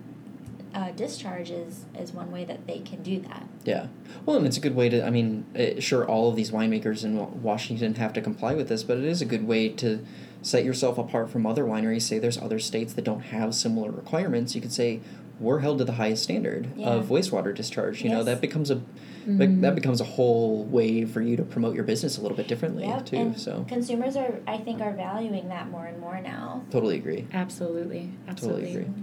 uh, 0.74 0.92
discharge 0.92 1.50
is, 1.50 1.86
is 1.98 2.14
one 2.14 2.32
way 2.32 2.46
that 2.46 2.68
they 2.68 2.80
can 2.80 3.02
do 3.02 3.20
that. 3.22 3.44
Yeah. 3.66 3.88
Well, 4.26 4.38
and 4.38 4.46
it's 4.46 4.58
a 4.58 4.62
good 4.62 4.76
way 4.76 4.88
to, 4.90 5.04
I 5.06 5.10
mean, 5.10 5.46
uh, 5.58 5.80
sure, 5.82 6.06
all 6.08 6.30
of 6.30 6.36
these 6.36 6.52
winemakers 6.52 7.04
in 7.04 7.42
Washington 7.42 7.96
have 7.96 8.14
to 8.14 8.22
comply 8.22 8.54
with 8.54 8.70
this, 8.70 8.84
but 8.84 8.98
it 8.98 9.04
is 9.06 9.22
a 9.22 9.26
good 9.26 9.48
way 9.48 9.70
to 9.70 10.06
set 10.44 10.64
yourself 10.64 10.98
apart 10.98 11.30
from 11.32 11.46
other 11.48 11.64
wineries. 11.66 12.04
Say 12.04 12.20
there's 12.20 12.38
other 12.38 12.60
states 12.60 12.94
that 12.94 13.04
don't 13.04 13.22
have 13.22 13.56
similar 13.56 13.90
requirements. 13.92 14.54
You 14.56 14.62
could 14.62 14.72
say, 14.72 15.02
we're 15.40 15.60
held 15.60 15.78
to 15.80 15.86
the 15.86 15.94
highest 15.94 16.24
standard 16.24 16.70
Yeah. 16.76 16.90
of 16.90 17.08
wastewater 17.08 17.56
discharge. 17.56 18.04
You 18.04 18.10
know, 18.10 18.24
that 18.24 18.42
becomes 18.42 18.70
a. 18.70 18.82
Mhm. 19.26 19.62
That 19.62 19.76
becomes 19.76 20.02
a 20.02 20.06
whole 20.06 20.64
way 20.66 21.06
for 21.06 21.22
you 21.22 21.36
to 21.38 21.44
promote 21.44 21.76
your 21.76 21.84
business 21.84 22.18
a 22.18 22.22
little 22.22 22.36
bit 22.38 22.48
differently 22.48 22.84
Yep, 22.86 23.06
too. 23.06 23.16
and 23.18 23.40
So 23.40 23.66
consumers 23.68 24.16
are 24.18 24.40
I 24.48 24.58
think 24.58 24.82
are 24.82 24.92
valuing 24.94 25.48
that 25.50 25.70
more 25.70 25.86
and 25.86 26.00
more 26.00 26.20
now. 26.22 26.64
totally 26.72 26.96
agree. 26.98 27.26
Absolutely, 27.34 28.10
absolutely. 28.28 28.66
Totally 28.68 28.82
agree. 28.82 28.94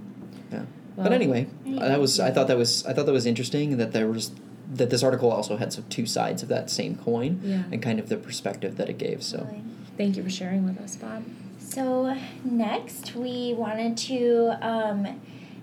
Yeah. 0.53 0.63
Well, 0.97 1.05
but 1.05 1.13
anyway, 1.13 1.47
Anyway. 1.67 1.87
that 1.89 2.01
was 2.01 2.19
I 2.21 2.31
thought 2.31 2.49
that 2.49 2.57
was 2.57 2.85
I 2.87 2.93
thought 2.95 3.07
that 3.07 3.13
was 3.13 3.27
interesting 3.27 3.77
that 3.77 3.93
there 3.93 4.07
was 4.09 4.31
that 4.73 4.91
this 4.91 5.03
article 5.03 5.31
also 5.31 5.57
had 5.57 5.73
some 5.73 5.85
two 5.89 6.07
sides 6.07 6.43
of 6.43 6.49
that 6.49 6.71
same 6.71 6.97
coin 6.97 7.41
Yeah. 7.45 7.63
and 7.71 7.81
kind 7.83 7.99
of 8.01 8.09
the 8.09 8.17
perspective 8.17 8.77
that 8.79 8.89
it 8.89 8.99
gave. 8.99 9.23
So 9.23 9.45
Really. 9.45 9.63
Thank 9.97 10.17
you 10.17 10.23
for 10.23 10.31
sharing 10.31 10.65
with 10.65 10.79
us, 10.81 10.97
Bob. 10.97 11.25
So 11.59 12.17
next 12.45 13.15
we 13.15 13.55
wanted 13.55 13.97
to 13.99 14.57
um, 14.61 15.21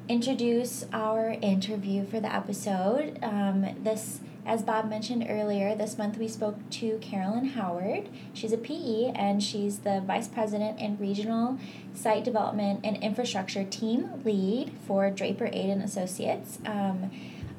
introduce 0.10 0.86
our 0.94 1.30
interview 1.42 2.06
for 2.06 2.20
the 2.20 2.34
episode. 2.34 3.20
Um, 3.24 3.66
this, 3.84 4.20
as 4.46 4.62
Bob 4.62 4.90
mentioned 4.90 5.26
earlier, 5.30 5.76
this 5.76 5.98
month 5.98 6.18
we 6.18 6.28
spoke 6.28 6.58
to 6.72 6.98
Carolyn 7.00 7.46
Howard. 7.50 8.10
She's 8.34 8.52
a 8.52 8.58
PE 8.58 9.14
and 9.16 9.42
she's 9.42 9.80
the 9.80 10.02
Vice 10.06 10.28
President 10.28 10.80
and 10.80 11.00
Regional 11.00 11.58
Site 11.94 12.24
Development 12.24 12.82
and 12.84 12.98
Infrastructure 12.98 13.64
Team 13.64 14.22
Lead 14.26 14.74
for 14.86 15.10
Draper 15.10 15.46
Aden 15.46 15.82
Associates. 15.82 16.60
Um, 16.66 17.10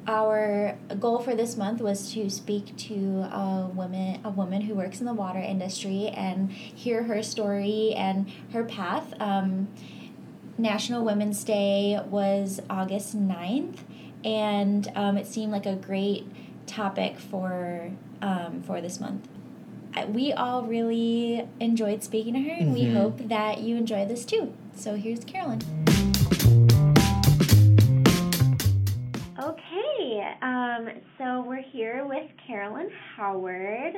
our 0.07 0.77
goal 0.99 1.19
for 1.19 1.33
this 1.33 1.57
month 1.57 1.81
was 1.81 2.13
to 2.13 2.29
speak 2.29 2.75
to 2.77 3.27
a 3.31 3.71
woman 3.73 4.19
a 4.23 4.29
woman 4.29 4.61
who 4.61 4.75
works 4.75 4.99
in 4.99 5.07
the 5.07 5.13
water 5.13 5.39
industry 5.39 6.09
and 6.09 6.51
hear 6.51 7.03
her 7.03 7.23
story 7.23 7.93
and 7.95 8.31
her 8.53 8.63
path. 8.63 9.13
Um, 9.19 9.69
National 10.57 11.03
Women's 11.03 11.43
Day 11.43 11.99
was 12.05 12.61
August 12.69 13.17
9th, 13.17 13.79
and 14.23 14.89
um, 14.95 15.17
it 15.17 15.27
seemed 15.27 15.51
like 15.51 15.65
a 15.65 15.75
great 15.75 16.25
topic 16.65 17.19
for 17.19 17.91
um, 18.21 18.61
for 18.63 18.81
this 18.81 18.99
month. 18.99 19.27
We 20.09 20.33
all 20.33 20.63
really 20.63 21.47
enjoyed 21.59 22.03
speaking 22.03 22.33
to 22.33 22.41
her, 22.41 22.51
and 22.51 22.75
mm-hmm. 22.75 22.89
we 22.89 22.93
hope 22.93 23.29
that 23.29 23.61
you 23.61 23.77
enjoy 23.77 24.05
this 24.05 24.25
too. 24.25 24.53
So 24.75 24.95
here's 24.95 25.23
Carolyn. 25.23 25.61
Okay, 29.39 30.35
um, 30.41 30.89
so 31.17 31.43
we're 31.47 31.61
here 31.61 32.05
with 32.07 32.29
Carolyn 32.45 32.89
Howard. 33.15 33.95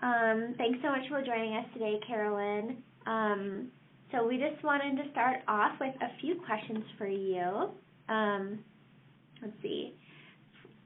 Um, 0.00 0.54
thanks 0.58 0.80
so 0.82 0.90
much 0.90 1.08
for 1.08 1.22
joining 1.22 1.56
us 1.56 1.64
today, 1.72 1.98
Carolyn. 2.06 2.82
Um, 3.06 3.68
so 4.12 4.26
we 4.26 4.38
just 4.38 4.62
wanted 4.62 5.02
to 5.02 5.10
start 5.10 5.40
off 5.48 5.72
with 5.80 5.94
a 6.00 6.10
few 6.20 6.40
questions 6.46 6.84
for 6.96 7.06
you. 7.06 7.70
Um, 8.08 8.58
let's 9.42 9.54
see. 9.62 9.97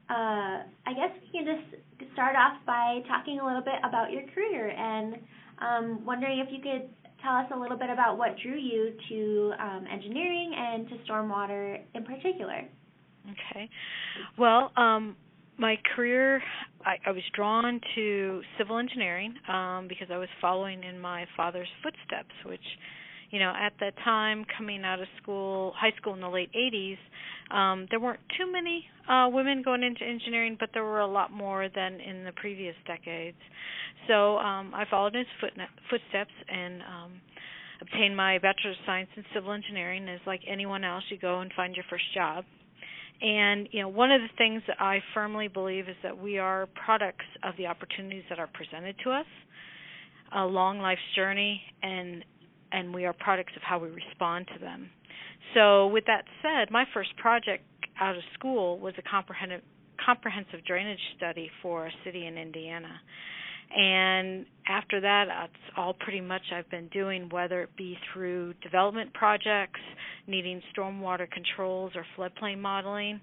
Uh, 0.09 0.67
I 0.85 0.93
guess 0.95 1.11
we 1.21 1.39
can 1.39 1.45
just 1.45 2.11
start 2.13 2.35
off 2.35 2.57
by 2.65 2.99
talking 3.07 3.39
a 3.39 3.45
little 3.45 3.61
bit 3.61 3.79
about 3.87 4.11
your 4.11 4.23
career 4.33 4.69
and 4.69 5.15
um, 5.59 6.05
wondering 6.05 6.39
if 6.39 6.47
you 6.51 6.59
could 6.59 6.89
tell 7.23 7.35
us 7.35 7.45
a 7.55 7.59
little 7.59 7.77
bit 7.77 7.89
about 7.89 8.17
what 8.17 8.35
drew 8.43 8.57
you 8.57 8.93
to 9.09 9.53
um, 9.59 9.85
engineering 9.91 10.53
and 10.55 10.89
to 10.89 10.95
stormwater 11.09 11.79
in 11.95 12.03
particular. 12.03 12.63
Okay. 13.25 13.69
Well, 14.37 14.71
um, 14.75 15.15
my 15.57 15.77
career, 15.95 16.41
I, 16.85 16.95
I 17.05 17.11
was 17.11 17.23
drawn 17.33 17.79
to 17.95 18.41
civil 18.57 18.77
engineering 18.77 19.35
um, 19.47 19.87
because 19.87 20.07
I 20.11 20.17
was 20.17 20.29
following 20.41 20.83
in 20.83 20.99
my 20.99 21.25
father's 21.37 21.69
footsteps, 21.81 22.33
which 22.45 22.59
you 23.33 23.39
know, 23.39 23.51
at 23.59 23.73
that 23.79 23.95
time 24.05 24.45
coming 24.55 24.83
out 24.83 25.01
of 25.01 25.07
school, 25.19 25.73
high 25.75 25.91
school 25.97 26.13
in 26.13 26.21
the 26.21 26.29
late 26.29 26.51
80s, 26.53 26.97
um, 27.49 27.87
there 27.89 27.99
weren't 27.99 28.19
too 28.37 28.49
many 28.49 28.85
uh, 29.09 29.27
women 29.27 29.63
going 29.65 29.81
into 29.81 30.03
engineering, 30.03 30.55
but 30.59 30.69
there 30.71 30.83
were 30.83 30.99
a 30.99 31.07
lot 31.07 31.31
more 31.31 31.67
than 31.67 31.99
in 31.99 32.25
the 32.25 32.31
previous 32.33 32.75
decades. 32.85 33.37
So 34.07 34.37
um, 34.37 34.71
I 34.75 34.85
followed 34.87 35.15
his 35.15 35.25
foot, 35.41 35.49
footsteps 35.89 36.29
and 36.47 36.81
um, 36.83 37.11
obtained 37.81 38.15
my 38.15 38.37
Bachelor 38.37 38.69
of 38.69 38.77
Science 38.85 39.09
in 39.17 39.25
Civil 39.33 39.51
Engineering. 39.51 40.07
As 40.09 40.19
like 40.27 40.41
anyone 40.47 40.83
else, 40.83 41.03
you 41.09 41.17
go 41.17 41.39
and 41.39 41.51
find 41.55 41.75
your 41.75 41.85
first 41.89 42.05
job. 42.13 42.45
And 43.19 43.67
you 43.71 43.81
know, 43.81 43.89
one 43.89 44.11
of 44.11 44.21
the 44.21 44.29
things 44.37 44.61
that 44.67 44.79
I 44.79 44.99
firmly 45.15 45.47
believe 45.47 45.89
is 45.89 45.95
that 46.03 46.15
we 46.15 46.37
are 46.37 46.69
products 46.85 47.25
of 47.43 47.55
the 47.57 47.65
opportunities 47.65 48.25
that 48.29 48.37
are 48.37 48.49
presented 48.53 48.95
to 49.05 49.09
us 49.09 49.25
a 50.35 50.45
long 50.45 50.79
life's 50.79 51.01
journey 51.15 51.61
and 51.81 52.23
and 52.73 52.93
we 52.93 53.05
are 53.05 53.13
products 53.13 53.53
of 53.55 53.61
how 53.61 53.79
we 53.79 53.89
respond 53.89 54.47
to 54.53 54.59
them. 54.59 54.89
So, 55.53 55.87
with 55.87 56.05
that 56.07 56.25
said, 56.41 56.71
my 56.71 56.85
first 56.93 57.15
project 57.17 57.63
out 57.99 58.15
of 58.15 58.23
school 58.33 58.79
was 58.79 58.93
a 58.97 59.01
comprehensive 59.03 59.61
comprehensive 60.03 60.65
drainage 60.65 60.99
study 61.15 61.49
for 61.61 61.87
a 61.87 61.91
city 62.03 62.25
in 62.27 62.37
Indiana. 62.37 62.99
And 63.75 64.45
after 64.67 65.01
that, 65.01 65.25
it's 65.45 65.73
all 65.75 65.93
pretty 65.93 66.21
much 66.21 66.41
I've 66.55 66.69
been 66.69 66.87
doing, 66.89 67.27
whether 67.29 67.63
it 67.63 67.75
be 67.75 67.97
through 68.11 68.53
development 68.61 69.13
projects, 69.13 69.79
needing 70.27 70.61
stormwater 70.75 71.29
controls 71.29 71.91
or 71.95 72.05
floodplain 72.17 72.59
modeling, 72.59 73.19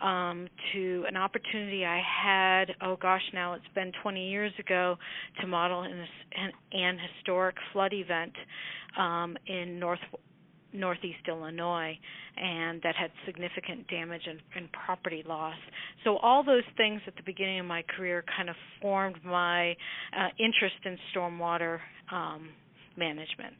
um, 0.00 0.48
to 0.72 1.04
an 1.08 1.16
opportunity 1.16 1.84
I 1.84 2.00
had, 2.00 2.76
oh 2.82 2.96
gosh, 2.96 3.22
now 3.34 3.54
it's 3.54 3.64
been 3.74 3.92
20 4.02 4.30
years 4.30 4.52
ago, 4.58 4.96
to 5.40 5.46
model 5.46 5.82
an, 5.82 5.90
an, 6.36 6.52
an 6.72 6.98
historic 7.16 7.56
flood 7.72 7.92
event 7.92 8.32
um, 8.96 9.36
in 9.46 9.80
North 9.80 9.98
northeast 10.72 11.20
Illinois, 11.26 11.98
and 12.36 12.80
that 12.82 12.94
had 12.94 13.10
significant 13.26 13.88
damage 13.88 14.22
and, 14.26 14.40
and, 14.54 14.68
property 14.72 15.24
loss. 15.26 15.56
So 16.04 16.18
all 16.18 16.44
those 16.44 16.62
things 16.76 17.00
at 17.06 17.16
the 17.16 17.22
beginning 17.24 17.60
of 17.60 17.66
my 17.66 17.82
career 17.96 18.24
kind 18.36 18.50
of 18.50 18.56
formed 18.80 19.16
my 19.24 19.70
uh, 19.70 20.28
interest 20.38 20.76
in 20.84 20.98
stormwater 21.14 21.78
um, 22.12 22.50
management. 22.96 23.54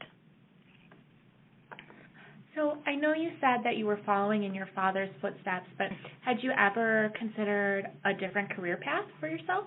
So 2.55 2.77
I 2.85 2.95
know 2.95 3.13
you 3.13 3.29
said 3.39 3.63
that 3.63 3.77
you 3.77 3.85
were 3.85 3.99
following 4.05 4.43
in 4.43 4.53
your 4.53 4.67
father's 4.75 5.09
footsteps, 5.21 5.67
but 5.77 5.87
had 6.25 6.37
you 6.41 6.51
ever 6.59 7.11
considered 7.17 7.85
a 8.05 8.13
different 8.13 8.49
career 8.55 8.77
path 8.77 9.05
for 9.19 9.29
yourself? 9.29 9.65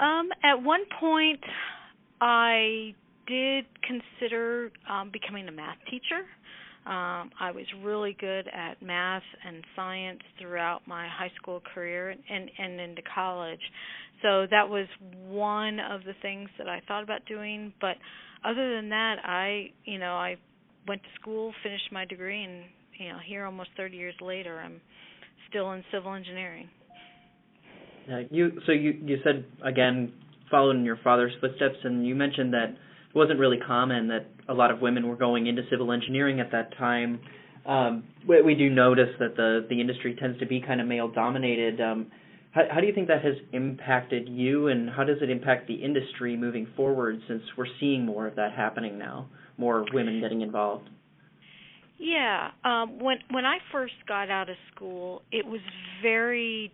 Um, 0.00 0.30
at 0.42 0.60
one 0.60 0.80
point, 0.98 1.40
I 2.20 2.94
did 3.26 3.66
consider 3.86 4.70
um, 4.90 5.10
becoming 5.12 5.48
a 5.48 5.52
math 5.52 5.76
teacher. 5.90 6.26
Um, 6.84 7.30
I 7.38 7.52
was 7.54 7.64
really 7.82 8.16
good 8.18 8.48
at 8.48 8.82
math 8.82 9.22
and 9.46 9.62
science 9.76 10.18
throughout 10.40 10.80
my 10.86 11.06
high 11.06 11.30
school 11.40 11.62
career 11.72 12.10
and, 12.10 12.50
and, 12.58 12.80
into 12.80 13.02
college. 13.14 13.60
So 14.20 14.46
that 14.50 14.68
was 14.68 14.86
one 15.28 15.78
of 15.78 16.02
the 16.02 16.14
things 16.22 16.48
that 16.58 16.68
I 16.68 16.80
thought 16.88 17.04
about 17.04 17.24
doing. 17.26 17.72
But 17.80 17.96
other 18.44 18.74
than 18.74 18.88
that, 18.88 19.16
I, 19.24 19.70
you 19.84 20.00
know, 20.00 20.14
I 20.14 20.36
went 20.88 21.02
to 21.02 21.08
school, 21.20 21.52
finished 21.62 21.92
my 21.92 22.04
degree, 22.04 22.42
and 22.42 22.64
you 22.98 23.08
know, 23.10 23.18
here 23.24 23.44
almost 23.44 23.70
30 23.76 23.96
years 23.96 24.14
later, 24.20 24.60
I'm 24.60 24.80
still 25.48 25.72
in 25.72 25.84
civil 25.92 26.14
engineering. 26.14 26.68
Yeah, 28.08 28.22
you 28.30 28.60
so 28.66 28.72
you 28.72 28.98
you 29.04 29.18
said 29.22 29.44
again 29.64 30.12
followed 30.50 30.76
in 30.76 30.84
your 30.84 30.98
father's 31.04 31.32
footsteps, 31.40 31.76
and 31.84 32.04
you 32.06 32.14
mentioned 32.14 32.52
that 32.52 32.70
it 32.70 33.14
wasn't 33.14 33.38
really 33.38 33.58
common 33.64 34.08
that 34.08 34.26
a 34.52 34.54
lot 34.54 34.70
of 34.70 34.80
women 34.80 35.08
were 35.08 35.16
going 35.16 35.46
into 35.46 35.62
civil 35.70 35.92
engineering 35.92 36.38
at 36.38 36.52
that 36.52 36.76
time. 36.76 37.20
Um, 37.66 38.04
we, 38.28 38.42
we 38.42 38.54
do 38.54 38.68
notice 38.70 39.08
that 39.18 39.36
the 39.36 39.66
the 39.68 39.80
industry 39.80 40.16
tends 40.18 40.38
to 40.40 40.46
be 40.46 40.60
kind 40.60 40.80
of 40.80 40.86
male 40.86 41.08
dominated. 41.08 41.80
Um, 41.80 42.10
how, 42.52 42.62
how 42.70 42.80
do 42.80 42.86
you 42.86 42.92
think 42.92 43.08
that 43.08 43.24
has 43.24 43.34
impacted 43.52 44.28
you, 44.28 44.68
and 44.68 44.90
how 44.90 45.04
does 45.04 45.18
it 45.22 45.30
impact 45.30 45.68
the 45.68 45.74
industry 45.74 46.36
moving 46.36 46.66
forward? 46.76 47.20
Since 47.28 47.42
we're 47.56 47.66
seeing 47.80 48.04
more 48.04 48.26
of 48.26 48.36
that 48.36 48.52
happening 48.52 48.98
now, 48.98 49.28
more 49.56 49.84
women 49.92 50.20
getting 50.20 50.42
involved. 50.42 50.88
Yeah, 51.98 52.50
um, 52.64 52.98
when 52.98 53.18
when 53.30 53.44
I 53.44 53.58
first 53.70 53.94
got 54.06 54.28
out 54.28 54.50
of 54.50 54.56
school, 54.74 55.22
it 55.30 55.46
was 55.46 55.60
very 56.02 56.72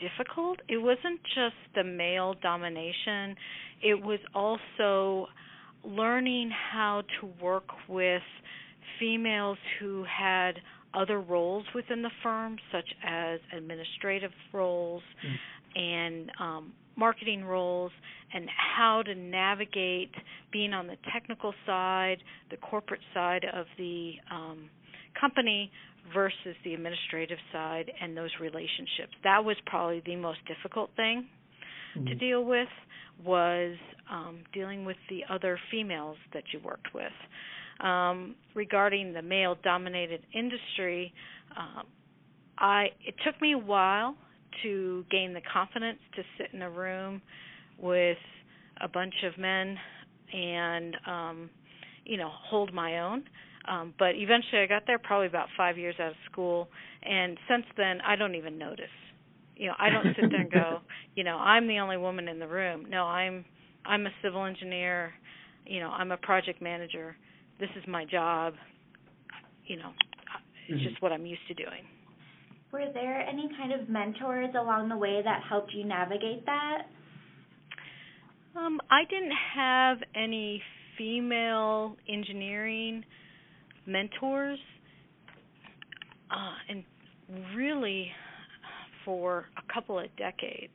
difficult. 0.00 0.58
It 0.68 0.78
wasn't 0.78 1.20
just 1.34 1.54
the 1.74 1.84
male 1.84 2.34
domination; 2.42 3.36
it 3.82 4.02
was 4.02 4.18
also 4.34 5.28
learning 5.84 6.50
how 6.72 7.02
to 7.20 7.28
work 7.42 7.68
with 7.88 8.22
females 8.98 9.58
who 9.80 10.04
had 10.04 10.52
other 10.94 11.20
roles 11.20 11.64
within 11.74 12.02
the 12.02 12.10
firm, 12.22 12.56
such 12.72 12.88
as 13.06 13.40
administrative 13.56 14.30
roles 14.52 15.02
mm. 15.26 15.80
and 15.80 16.30
um, 16.40 16.72
marketing 16.96 17.44
roles, 17.44 17.90
and 18.32 18.48
how 18.76 19.02
to 19.02 19.14
navigate 19.14 20.10
being 20.52 20.72
on 20.72 20.86
the 20.86 20.96
technical 21.12 21.52
side, 21.66 22.18
the 22.50 22.56
corporate 22.58 23.00
side 23.12 23.44
of 23.52 23.66
the 23.76 24.12
um, 24.30 24.70
company 25.20 25.70
versus 26.12 26.54
the 26.64 26.74
administrative 26.74 27.38
side 27.52 27.90
and 28.00 28.16
those 28.16 28.30
relationships. 28.40 29.12
That 29.24 29.44
was 29.44 29.56
probably 29.66 30.02
the 30.04 30.16
most 30.16 30.38
difficult 30.46 30.90
thing 30.96 31.26
mm-hmm. 31.96 32.06
to 32.06 32.14
deal 32.14 32.44
with 32.44 32.68
was 33.24 33.76
um, 34.10 34.40
dealing 34.52 34.84
with 34.84 34.96
the 35.08 35.22
other 35.30 35.58
females 35.70 36.16
that 36.32 36.44
you 36.52 36.60
worked 36.64 36.94
with. 36.94 37.12
Um, 37.80 38.34
regarding 38.54 39.12
the 39.12 39.22
male 39.22 39.56
dominated 39.62 40.22
industry, 40.32 41.12
uh, 41.58 41.82
I 42.58 42.86
it 43.04 43.14
took 43.24 43.40
me 43.40 43.52
a 43.52 43.58
while 43.58 44.14
to 44.62 45.04
gain 45.10 45.34
the 45.34 45.40
confidence 45.52 45.98
to 46.14 46.22
sit 46.38 46.48
in 46.52 46.62
a 46.62 46.70
room 46.70 47.20
with 47.78 48.18
a 48.80 48.88
bunch 48.88 49.14
of 49.24 49.36
men 49.38 49.76
and 50.32 50.96
um 51.06 51.50
you 52.04 52.16
know 52.16 52.30
hold 52.30 52.72
my 52.72 53.00
own 53.00 53.24
um 53.68 53.92
but 53.98 54.14
eventually 54.14 54.62
I 54.62 54.66
got 54.66 54.84
there 54.86 54.98
probably 54.98 55.26
about 55.26 55.48
5 55.56 55.76
years 55.78 55.96
out 55.98 56.10
of 56.10 56.16
school 56.30 56.68
and 57.02 57.36
since 57.48 57.64
then 57.76 58.00
I 58.06 58.16
don't 58.16 58.34
even 58.34 58.58
notice 58.58 58.86
you 59.56 59.68
know, 59.68 59.74
I 59.78 59.90
don't 59.90 60.06
sit 60.20 60.30
there 60.30 60.40
and 60.40 60.50
go, 60.50 60.80
you 61.14 61.24
know, 61.24 61.36
I'm 61.36 61.66
the 61.68 61.78
only 61.78 61.96
woman 61.96 62.28
in 62.28 62.38
the 62.38 62.48
room. 62.48 62.86
No, 62.88 63.04
I'm 63.04 63.44
I'm 63.84 64.06
a 64.06 64.10
civil 64.22 64.44
engineer, 64.44 65.12
you 65.66 65.80
know, 65.80 65.88
I'm 65.88 66.10
a 66.10 66.16
project 66.16 66.62
manager. 66.62 67.16
This 67.60 67.68
is 67.76 67.84
my 67.86 68.04
job. 68.04 68.54
You 69.66 69.76
know, 69.76 69.90
it's 70.68 70.78
mm-hmm. 70.78 70.88
just 70.88 71.02
what 71.02 71.12
I'm 71.12 71.26
used 71.26 71.46
to 71.48 71.54
doing. 71.54 71.84
Were 72.72 72.86
there 72.92 73.20
any 73.20 73.48
kind 73.56 73.72
of 73.72 73.88
mentors 73.88 74.54
along 74.58 74.88
the 74.88 74.96
way 74.96 75.20
that 75.22 75.42
helped 75.48 75.72
you 75.72 75.84
navigate 75.84 76.44
that? 76.46 76.82
Um, 78.56 78.80
I 78.90 79.04
didn't 79.08 79.32
have 79.54 79.98
any 80.14 80.60
female 80.98 81.96
engineering 82.08 83.04
mentors. 83.86 84.58
Uh, 86.30 86.54
and 86.68 86.84
really 87.54 88.10
for 89.04 89.46
a 89.56 89.72
couple 89.72 89.98
of 89.98 90.06
decades, 90.16 90.72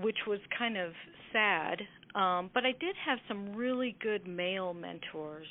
which 0.00 0.18
was 0.26 0.40
kind 0.58 0.76
of 0.76 0.92
sad. 1.32 1.80
Um, 2.14 2.50
but 2.52 2.64
I 2.64 2.72
did 2.72 2.94
have 3.06 3.18
some 3.28 3.54
really 3.54 3.96
good 4.00 4.26
male 4.26 4.74
mentors. 4.74 5.46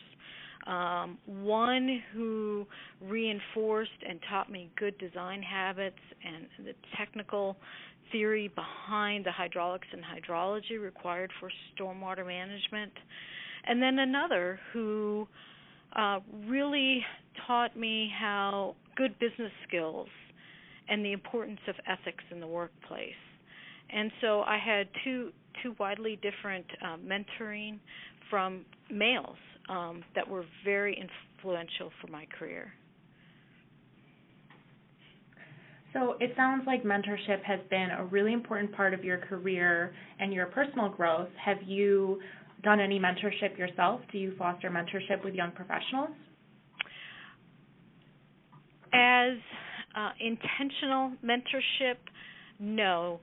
Um, 0.68 1.18
one 1.25 2.04
who 2.13 2.68
reinforced 3.01 3.90
and 4.08 4.20
taught 4.30 4.51
me 4.51 4.70
good 4.78 4.96
design 5.00 5.42
habits 5.42 5.98
and 6.24 6.66
the 6.68 6.74
technical 6.98 7.58
theory 8.12 8.50
behind 8.50 9.25
the 9.25 9.32
hydraulics 9.32 9.88
and 9.92 10.04
hydrology 10.04 10.80
required 10.80 11.32
for 11.40 11.50
stormwater 11.75 12.25
management. 12.25 12.92
And 13.66 13.82
then 13.82 14.00
another 14.00 14.60
who 14.72 15.28
uh, 15.96 16.20
really 16.48 17.04
taught 17.48 17.75
me 17.78 18.12
how 18.20 18.75
good 18.96 19.18
business 19.20 19.51
skills 19.68 20.08
and 20.89 21.05
the 21.05 21.13
importance 21.13 21.59
of 21.67 21.75
ethics 21.88 22.23
in 22.31 22.39
the 22.39 22.47
workplace. 22.47 23.13
And 23.93 24.11
so 24.21 24.41
I 24.41 24.57
had 24.57 24.88
two 25.03 25.31
two 25.61 25.75
widely 25.79 26.17
different 26.21 26.65
uh, 26.83 26.97
mentoring 26.97 27.79
from 28.29 28.65
males 28.89 29.35
um, 29.69 30.03
that 30.15 30.27
were 30.27 30.45
very 30.63 30.93
influential 30.93 31.91
for 32.00 32.07
my 32.09 32.25
career. 32.38 32.71
So 35.93 36.15
it 36.21 36.31
sounds 36.38 36.63
like 36.65 36.83
mentorship 36.83 37.43
has 37.43 37.59
been 37.69 37.89
a 37.97 38.05
really 38.05 38.31
important 38.31 38.71
part 38.71 38.93
of 38.93 39.03
your 39.03 39.17
career 39.17 39.93
and 40.19 40.31
your 40.33 40.45
personal 40.45 40.88
growth. 40.89 41.27
Have 41.43 41.57
you 41.65 42.21
done 42.63 42.79
any 42.79 42.97
mentorship 42.97 43.57
yourself? 43.57 44.00
Do 44.11 44.17
you 44.17 44.33
foster 44.38 44.69
mentorship 44.69 45.23
with 45.23 45.33
young 45.33 45.51
professionals? 45.51 46.11
As 48.93 49.38
uh, 49.95 50.12
intentional 50.19 51.13
mentorship, 51.24 51.98
no, 52.60 53.19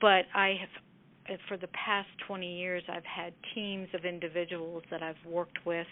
but 0.00 0.24
I 0.34 0.56
have, 0.60 1.34
uh, 1.34 1.42
for 1.48 1.56
the 1.56 1.68
past 1.68 2.08
20 2.26 2.58
years, 2.58 2.82
I've 2.88 3.04
had 3.04 3.32
teams 3.54 3.88
of 3.94 4.04
individuals 4.04 4.82
that 4.90 5.02
I've 5.02 5.16
worked 5.26 5.64
with 5.64 5.86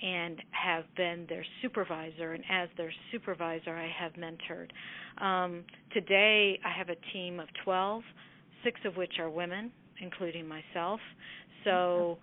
and 0.00 0.40
have 0.50 0.84
been 0.96 1.26
their 1.28 1.44
supervisor, 1.60 2.32
and 2.32 2.44
as 2.50 2.68
their 2.76 2.92
supervisor, 3.10 3.76
I 3.76 3.90
have 3.98 4.12
mentored. 4.12 4.70
Um, 5.22 5.64
today, 5.92 6.58
I 6.64 6.70
have 6.76 6.88
a 6.88 7.12
team 7.12 7.40
of 7.40 7.48
12, 7.64 8.02
six 8.62 8.80
of 8.84 8.96
which 8.96 9.14
are 9.18 9.28
women, 9.28 9.72
including 10.00 10.46
myself. 10.46 11.00
So, 11.64 12.18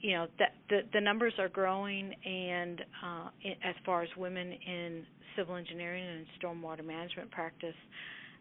you 0.00 0.12
know, 0.12 0.26
that 0.38 0.52
the 0.68 0.80
the 0.92 1.00
numbers 1.00 1.34
are 1.38 1.48
growing, 1.48 2.12
and 2.24 2.80
uh, 3.04 3.28
as 3.64 3.74
far 3.84 4.02
as 4.02 4.08
women 4.16 4.52
in 4.52 5.04
civil 5.36 5.56
engineering 5.56 6.04
and 6.04 6.26
stormwater 6.40 6.84
management 6.84 7.30
practice, 7.30 7.74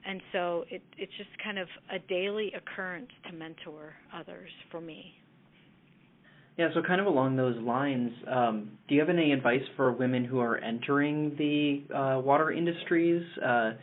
and 0.06 0.22
so 0.32 0.66
it 0.70 0.82
it's 0.98 1.12
just 1.18 1.30
kind 1.44 1.58
of 1.58 1.68
a 1.92 2.00
daily 2.00 2.52
occurrence 2.56 3.10
to 3.28 3.34
mentor 3.36 3.94
others 4.14 4.50
for 4.72 4.82
me. 4.82 5.14
Yeah, 6.58 6.70
so 6.74 6.82
kind 6.82 7.00
of 7.00 7.06
along 7.06 7.36
those 7.36 7.56
lines, 7.58 8.12
um, 8.28 8.72
do 8.88 8.96
you 8.96 9.02
have 9.02 9.10
any 9.10 9.32
advice 9.32 9.62
for 9.76 9.92
women 9.92 10.26
who 10.26 10.40
are 10.40 10.58
entering 10.58 11.36
the 11.38 11.84
uh, 11.96 12.20
water 12.20 12.52
industries? 12.52 13.24
Uh, 13.38 13.74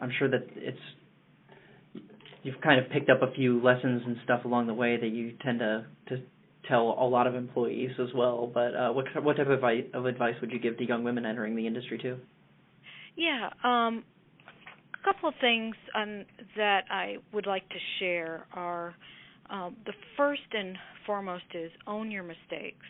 I'm 0.00 0.12
sure 0.16 0.30
that 0.30 0.46
it's 0.54 0.78
you've 2.44 2.60
kind 2.60 2.78
of 2.78 2.88
picked 2.92 3.10
up 3.10 3.22
a 3.22 3.32
few 3.34 3.60
lessons 3.60 4.02
and 4.06 4.16
stuff 4.22 4.44
along 4.44 4.68
the 4.68 4.74
way 4.74 4.96
that 4.96 5.08
you 5.08 5.32
tend 5.44 5.58
to 5.58 5.86
to 6.08 6.22
tell 6.68 6.96
a 6.98 7.08
lot 7.08 7.26
of 7.26 7.34
employees 7.34 7.90
as 8.00 8.08
well. 8.14 8.50
But 8.52 8.74
uh, 8.74 8.92
what 8.92 9.06
what 9.22 9.36
type 9.36 9.46
of 9.46 9.52
advice, 9.52 9.84
of 9.94 10.06
advice 10.06 10.34
would 10.40 10.50
you 10.50 10.58
give 10.58 10.78
to 10.78 10.86
young 10.86 11.04
women 11.04 11.26
entering 11.26 11.56
the 11.56 11.66
industry 11.66 11.98
too? 11.98 12.18
Yeah, 13.16 13.48
um, 13.64 14.04
a 14.94 15.04
couple 15.04 15.28
of 15.28 15.34
things 15.40 15.74
um, 15.94 16.24
that 16.56 16.84
I 16.90 17.16
would 17.32 17.46
like 17.46 17.68
to 17.70 17.78
share 17.98 18.46
are 18.52 18.94
um, 19.48 19.76
the 19.86 19.92
first 20.16 20.42
and 20.52 20.76
foremost 21.06 21.44
is 21.54 21.70
own 21.86 22.10
your 22.10 22.24
mistakes 22.24 22.86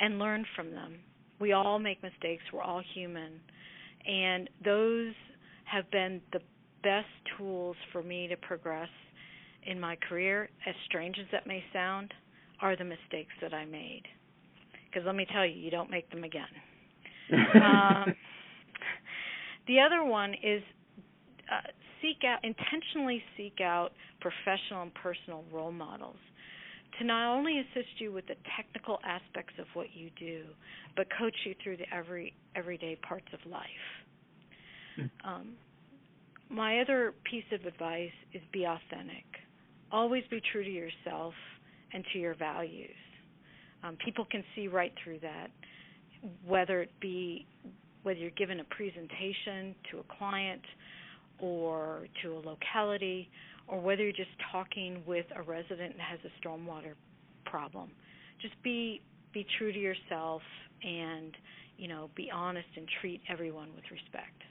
and 0.00 0.18
learn 0.18 0.46
from 0.56 0.70
them. 0.70 0.94
We 1.40 1.52
all 1.52 1.78
make 1.78 2.02
mistakes. 2.02 2.42
We're 2.52 2.62
all 2.62 2.82
human, 2.94 3.40
and 4.06 4.48
those 4.64 5.12
have 5.64 5.90
been 5.90 6.20
the 6.32 6.40
best 6.82 7.06
tools 7.36 7.76
for 7.92 8.02
me 8.02 8.28
to 8.28 8.36
progress 8.36 8.88
in 9.66 9.78
my 9.78 9.96
career, 10.08 10.48
as 10.66 10.74
strange 10.86 11.16
as 11.18 11.26
that 11.32 11.46
may 11.46 11.62
sound 11.72 12.14
are 12.60 12.76
the 12.76 12.84
mistakes 12.84 13.32
that 13.40 13.54
I 13.54 13.64
made. 13.64 14.02
Because 14.86 15.06
let 15.06 15.14
me 15.14 15.26
tell 15.32 15.46
you, 15.46 15.54
you 15.54 15.70
don't 15.70 15.90
make 15.90 16.10
them 16.10 16.24
again. 16.24 16.44
um, 17.32 18.14
the 19.66 19.80
other 19.80 20.02
one 20.02 20.34
is 20.34 20.62
uh, 21.52 21.68
seek 22.00 22.24
out, 22.24 22.38
intentionally 22.42 23.22
seek 23.36 23.60
out 23.60 23.90
professional 24.20 24.82
and 24.82 24.94
personal 24.94 25.44
role 25.52 25.72
models 25.72 26.16
to 26.98 27.04
not 27.04 27.36
only 27.36 27.60
assist 27.60 27.88
you 27.98 28.12
with 28.12 28.26
the 28.26 28.34
technical 28.56 28.98
aspects 29.04 29.54
of 29.58 29.66
what 29.74 29.88
you 29.94 30.10
do, 30.18 30.44
but 30.96 31.06
coach 31.18 31.34
you 31.44 31.54
through 31.62 31.76
the 31.76 31.94
every 31.94 32.34
everyday 32.56 32.96
parts 32.96 33.26
of 33.32 33.50
life. 33.50 33.62
Hmm. 34.96 35.28
Um, 35.28 35.48
my 36.50 36.80
other 36.80 37.14
piece 37.30 37.44
of 37.52 37.66
advice 37.66 38.10
is 38.32 38.40
be 38.52 38.64
authentic. 38.64 39.24
Always 39.92 40.24
be 40.30 40.40
true 40.52 40.64
to 40.64 40.70
yourself 40.70 41.34
and 41.92 42.04
to 42.12 42.18
your 42.18 42.34
values. 42.34 42.90
Um, 43.82 43.96
people 44.04 44.26
can 44.30 44.42
see 44.54 44.68
right 44.68 44.92
through 45.02 45.20
that, 45.20 45.48
whether 46.46 46.82
it 46.82 46.90
be 47.00 47.46
whether 48.02 48.18
you're 48.18 48.30
given 48.30 48.60
a 48.60 48.64
presentation 48.64 49.74
to 49.90 49.98
a 49.98 50.18
client 50.18 50.62
or 51.40 52.06
to 52.22 52.34
a 52.34 52.40
locality, 52.40 53.28
or 53.66 53.80
whether 53.80 54.02
you're 54.02 54.12
just 54.12 54.30
talking 54.50 55.02
with 55.06 55.26
a 55.36 55.42
resident 55.42 55.96
that 55.96 56.06
has 56.08 56.18
a 56.24 56.46
stormwater 56.46 56.94
problem. 57.44 57.90
Just 58.40 58.54
be 58.62 59.00
be 59.32 59.46
true 59.58 59.72
to 59.72 59.78
yourself 59.78 60.42
and 60.82 61.36
you 61.76 61.86
know 61.86 62.08
be 62.16 62.30
honest 62.32 62.68
and 62.76 62.88
treat 63.00 63.20
everyone 63.28 63.68
with 63.74 63.84
respect. 63.90 64.42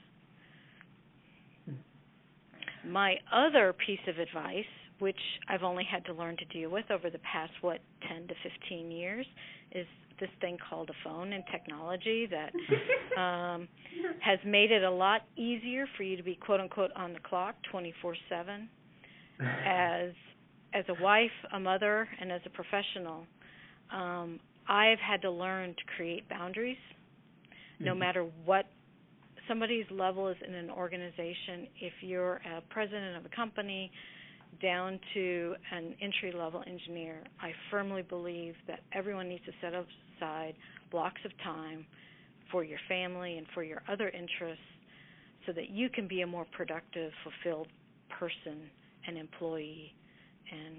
Hmm. 1.64 2.90
My 2.92 3.16
other 3.32 3.74
piece 3.86 4.00
of 4.06 4.18
advice 4.18 4.64
which 4.98 5.18
I've 5.48 5.62
only 5.62 5.84
had 5.84 6.04
to 6.06 6.12
learn 6.12 6.36
to 6.38 6.44
deal 6.46 6.70
with 6.70 6.90
over 6.90 7.10
the 7.10 7.18
past 7.18 7.52
what 7.60 7.80
10 8.08 8.28
to 8.28 8.34
15 8.60 8.90
years 8.90 9.26
is 9.72 9.86
this 10.20 10.30
thing 10.40 10.58
called 10.68 10.90
a 10.90 11.08
phone 11.08 11.32
and 11.32 11.44
technology 11.50 12.26
that 12.26 12.52
um 13.20 13.68
has 14.20 14.38
made 14.44 14.72
it 14.72 14.82
a 14.82 14.90
lot 14.90 15.22
easier 15.36 15.86
for 15.96 16.02
you 16.02 16.16
to 16.16 16.22
be 16.22 16.34
quote 16.34 16.60
unquote 16.60 16.90
on 16.96 17.12
the 17.12 17.20
clock 17.20 17.54
24/7 17.72 18.66
as 19.64 20.12
as 20.74 20.84
a 20.90 21.02
wife, 21.02 21.30
a 21.54 21.58
mother, 21.60 22.06
and 22.20 22.30
as 22.30 22.42
a 22.46 22.50
professional. 22.50 23.24
Um 23.92 24.40
I've 24.68 24.98
had 24.98 25.22
to 25.22 25.30
learn 25.30 25.70
to 25.70 25.84
create 25.96 26.28
boundaries 26.28 26.76
no 27.80 27.92
mm-hmm. 27.92 28.00
matter 28.00 28.26
what 28.44 28.66
somebody's 29.46 29.86
level 29.90 30.28
is 30.28 30.36
in 30.46 30.54
an 30.54 30.70
organization 30.70 31.66
if 31.80 31.92
you're 32.00 32.40
a 32.56 32.60
president 32.70 33.16
of 33.16 33.24
a 33.24 33.34
company 33.34 33.90
down 34.60 34.98
to 35.14 35.54
an 35.72 35.94
entry 36.00 36.32
level 36.32 36.62
engineer, 36.66 37.22
I 37.40 37.52
firmly 37.70 38.02
believe 38.02 38.54
that 38.66 38.80
everyone 38.92 39.28
needs 39.28 39.44
to 39.44 39.52
set 39.60 39.72
aside 39.74 40.54
blocks 40.90 41.20
of 41.24 41.30
time 41.42 41.86
for 42.50 42.64
your 42.64 42.78
family 42.88 43.38
and 43.38 43.46
for 43.54 43.62
your 43.62 43.82
other 43.90 44.08
interests 44.08 44.62
so 45.46 45.52
that 45.52 45.70
you 45.70 45.88
can 45.88 46.08
be 46.08 46.22
a 46.22 46.26
more 46.26 46.46
productive, 46.56 47.12
fulfilled 47.22 47.68
person 48.18 48.70
and 49.06 49.16
employee 49.16 49.94
and 50.50 50.76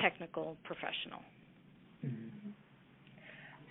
technical 0.00 0.56
professional. 0.64 1.22
Mm-hmm. 2.04 2.50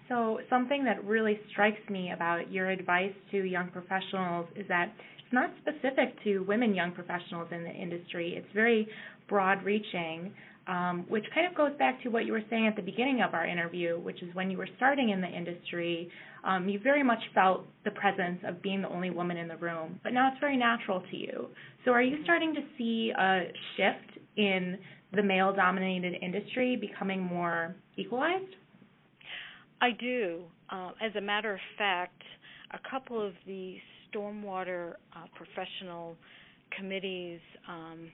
So, 0.07 0.39
something 0.49 0.83
that 0.85 1.03
really 1.05 1.39
strikes 1.51 1.89
me 1.89 2.11
about 2.11 2.51
your 2.51 2.69
advice 2.69 3.13
to 3.31 3.43
young 3.43 3.69
professionals 3.69 4.47
is 4.55 4.67
that 4.67 4.91
it's 5.31 5.33
not 5.33 5.51
specific 5.61 6.21
to 6.23 6.39
women 6.39 6.75
young 6.75 6.91
professionals 6.91 7.47
in 7.51 7.63
the 7.63 7.69
industry. 7.69 8.33
It's 8.35 8.53
very 8.53 8.87
broad 9.29 9.63
reaching, 9.63 10.33
um, 10.67 11.05
which 11.07 11.23
kind 11.33 11.47
of 11.47 11.55
goes 11.55 11.71
back 11.79 12.01
to 12.03 12.09
what 12.09 12.25
you 12.25 12.33
were 12.33 12.43
saying 12.49 12.67
at 12.67 12.75
the 12.75 12.81
beginning 12.81 13.21
of 13.21 13.33
our 13.33 13.45
interview, 13.45 13.97
which 13.99 14.21
is 14.21 14.33
when 14.35 14.51
you 14.51 14.57
were 14.57 14.67
starting 14.75 15.09
in 15.09 15.21
the 15.21 15.27
industry, 15.27 16.09
um, 16.43 16.67
you 16.67 16.79
very 16.79 17.03
much 17.03 17.19
felt 17.33 17.65
the 17.85 17.91
presence 17.91 18.39
of 18.45 18.61
being 18.61 18.81
the 18.81 18.89
only 18.89 19.09
woman 19.09 19.37
in 19.37 19.47
the 19.47 19.55
room, 19.57 19.99
but 20.03 20.11
now 20.11 20.29
it's 20.31 20.39
very 20.39 20.57
natural 20.57 21.01
to 21.11 21.17
you. 21.17 21.47
So 21.85 21.91
are 21.91 22.01
you 22.01 22.17
starting 22.23 22.53
to 22.53 22.61
see 22.77 23.13
a 23.17 23.43
shift 23.77 24.19
in 24.35 24.77
the 25.13 25.23
male 25.23 25.53
dominated 25.53 26.15
industry 26.21 26.75
becoming 26.75 27.21
more 27.21 27.75
equalized? 27.95 28.55
I 29.81 29.91
do. 29.99 30.43
Uh, 30.69 30.91
as 31.01 31.15
a 31.15 31.21
matter 31.21 31.53
of 31.53 31.59
fact, 31.77 32.21
a 32.73 32.79
couple 32.89 33.25
of 33.25 33.33
the 33.45 33.77
stormwater 34.13 34.93
uh, 35.15 35.25
professional 35.35 36.15
committees 36.77 37.39
um, 37.67 38.09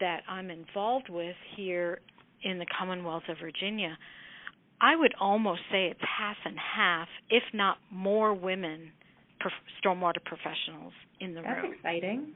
that 0.00 0.20
I'm 0.28 0.50
involved 0.50 1.08
with 1.08 1.36
here 1.56 2.00
in 2.44 2.58
the 2.58 2.66
Commonwealth 2.78 3.24
of 3.28 3.36
Virginia, 3.42 3.96
I 4.80 4.94
would 4.94 5.14
almost 5.20 5.60
say 5.72 5.86
it's 5.86 6.00
half 6.00 6.36
and 6.44 6.56
half, 6.56 7.08
if 7.30 7.42
not 7.52 7.78
more 7.90 8.32
women, 8.32 8.92
prof- 9.40 9.52
stormwater 9.84 10.22
professionals 10.24 10.92
in 11.20 11.34
the 11.34 11.42
That's 11.42 11.62
room. 11.62 11.72
That's 11.82 11.94
exciting. 11.96 12.32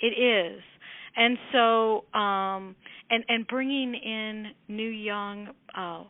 It 0.00 0.06
is, 0.20 0.62
and 1.16 1.38
so 1.52 2.18
um, 2.18 2.76
and 3.10 3.24
and 3.28 3.46
bringing 3.46 3.94
in 3.94 4.46
new 4.68 4.88
young. 4.88 5.48
Uh, 5.76 6.04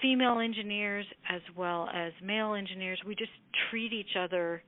female 0.00 0.38
engineers 0.38 1.04
as 1.28 1.40
well 1.56 1.88
as 1.92 2.12
male 2.22 2.54
engineers 2.54 3.00
we 3.04 3.16
just 3.16 3.32
treat 3.68 3.92
each 3.92 4.14
other 4.16 4.62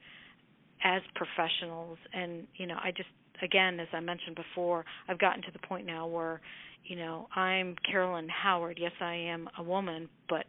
as 0.85 1.03
professionals. 1.15 1.99
And 2.13 2.47
you 2.57 2.67
know 2.67 2.77
i 2.83 2.91
just 2.91 3.09
again 3.43 3.81
as 3.81 3.89
i 3.93 4.01
mentioned 4.01 4.37
before 4.37 4.85
i've 5.09 5.19
gotten 5.19 5.43
to 5.43 5.51
the 5.53 5.59
point 5.67 5.87
now 5.87 6.07
where 6.07 6.41
you 6.85 6.97
know 6.97 7.27
i'm 7.35 7.75
carolyn 7.91 8.29
howard. 8.29 8.79
Yes 8.81 8.93
i 9.01 9.15
am 9.15 9.49
a 9.59 9.63
woman 9.63 10.09
but 10.29 10.45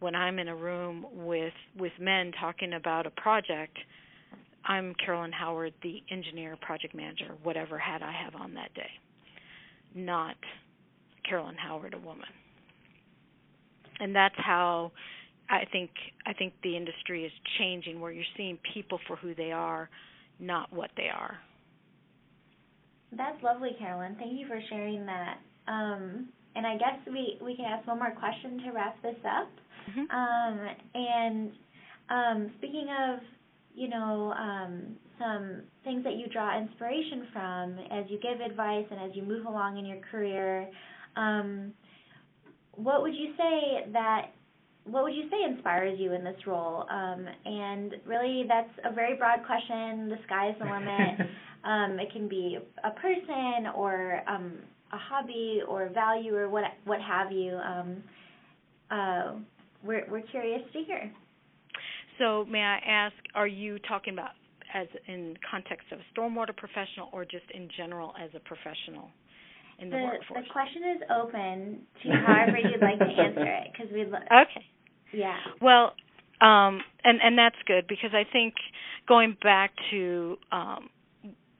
when 0.00 0.14
i'm 0.14 0.38
in 0.38 0.48
a 0.48 0.54
room 0.56 1.06
with 1.12 1.52
with 1.78 1.92
men 2.00 2.32
talking 2.40 2.74
about 2.74 3.06
a 3.06 3.10
project 3.10 3.76
i'm 4.64 4.94
carolyn 5.04 5.32
howard 5.32 5.72
the 5.82 6.02
engineer 6.10 6.56
project 6.60 6.94
manager 6.94 7.34
whatever 7.42 7.78
hat 7.78 8.02
i 8.02 8.12
have 8.12 8.34
on 8.40 8.54
that 8.54 8.72
day. 8.74 8.90
Not 9.94 10.36
carolyn 11.28 11.56
howard 11.56 11.94
a 11.94 11.98
woman. 11.98 12.28
And 13.98 14.14
that's 14.14 14.34
how 14.38 14.92
I 15.50 15.64
think 15.72 15.90
I 16.26 16.32
think 16.32 16.54
the 16.62 16.76
industry 16.76 17.24
is 17.24 17.32
changing 17.58 18.00
where 18.00 18.12
you're 18.12 18.24
seeing 18.36 18.56
people 18.72 19.00
for 19.06 19.16
who 19.16 19.34
they 19.34 19.50
are, 19.50 19.90
not 20.38 20.72
what 20.72 20.90
they 20.96 21.08
are. 21.08 21.38
That's 23.12 23.42
lovely, 23.42 23.70
Carolyn. 23.78 24.16
Thank 24.18 24.38
you 24.38 24.46
for 24.46 24.60
sharing 24.68 25.04
that. 25.06 25.38
Um, 25.66 26.28
and 26.54 26.66
I 26.66 26.76
guess 26.76 26.98
we 27.06 27.38
we 27.44 27.56
can 27.56 27.64
ask 27.64 27.86
one 27.86 27.98
more 27.98 28.12
question 28.12 28.62
to 28.64 28.70
wrap 28.70 29.02
this 29.02 29.16
up. 29.26 29.50
Mm-hmm. 29.90 30.10
Um, 30.10 30.68
and 30.94 31.52
um, 32.10 32.52
speaking 32.58 32.86
of, 33.08 33.20
you 33.74 33.88
know, 33.88 34.32
um, 34.38 34.96
some 35.18 35.62
things 35.82 36.04
that 36.04 36.14
you 36.14 36.28
draw 36.28 36.58
inspiration 36.58 37.26
from 37.32 37.78
as 37.90 38.04
you 38.08 38.18
give 38.20 38.40
advice 38.40 38.86
and 38.90 39.00
as 39.00 39.16
you 39.16 39.22
move 39.22 39.46
along 39.46 39.78
in 39.78 39.84
your 39.84 40.00
career, 40.10 40.68
um, 41.16 41.72
what 42.74 43.02
would 43.02 43.14
you 43.14 43.32
say 43.36 43.90
that 43.92 44.30
what 44.84 45.04
would 45.04 45.14
you 45.14 45.24
say 45.30 45.44
inspires 45.48 45.98
you 45.98 46.12
in 46.12 46.24
this 46.24 46.36
role? 46.46 46.86
Um, 46.90 47.26
and 47.44 47.94
really, 48.06 48.44
that's 48.48 48.70
a 48.84 48.92
very 48.92 49.16
broad 49.16 49.44
question. 49.46 50.08
The 50.08 50.18
sky's 50.26 50.54
the 50.58 50.64
limit. 50.64 51.28
um, 51.64 51.98
it 52.00 52.12
can 52.12 52.28
be 52.28 52.58
a 52.82 52.90
person 52.90 53.66
or 53.74 54.22
um, 54.28 54.58
a 54.92 54.98
hobby 54.98 55.60
or 55.68 55.88
value 55.90 56.34
or 56.34 56.48
what 56.48 56.64
what 56.84 57.00
have 57.00 57.30
you. 57.32 57.54
Um, 57.56 58.02
uh, 58.90 59.32
we're 59.84 60.06
we're 60.10 60.22
curious 60.22 60.62
to 60.72 60.82
hear. 60.82 61.12
So, 62.18 62.44
may 62.44 62.60
I 62.60 62.78
ask, 62.86 63.14
are 63.34 63.46
you 63.46 63.78
talking 63.88 64.12
about 64.12 64.30
as 64.74 64.86
in 65.06 65.36
context 65.50 65.86
of 65.90 65.98
a 65.98 66.18
stormwater 66.18 66.56
professional 66.56 67.08
or 67.12 67.24
just 67.24 67.44
in 67.54 67.68
general 67.76 68.12
as 68.22 68.30
a 68.34 68.40
professional? 68.40 69.08
In 69.80 69.90
the, 69.90 69.96
the 69.96 70.02
workforce? 70.02 70.44
The 70.46 70.52
question 70.52 70.82
is 70.96 71.02
open 71.10 71.78
to 72.02 72.08
however 72.26 72.58
you'd 72.58 72.80
like 72.80 72.98
to 72.98 73.22
answer 73.22 73.46
it 73.46 73.72
because 73.72 73.92
we. 73.92 74.04
Lo- 74.04 74.18
okay. 74.42 74.66
Yeah. 75.12 75.36
Well, 75.60 75.94
um, 76.40 76.80
and 77.04 77.20
and 77.22 77.36
that's 77.36 77.56
good 77.66 77.86
because 77.88 78.10
I 78.12 78.24
think 78.30 78.54
going 79.08 79.36
back 79.42 79.72
to 79.90 80.36
um, 80.52 80.90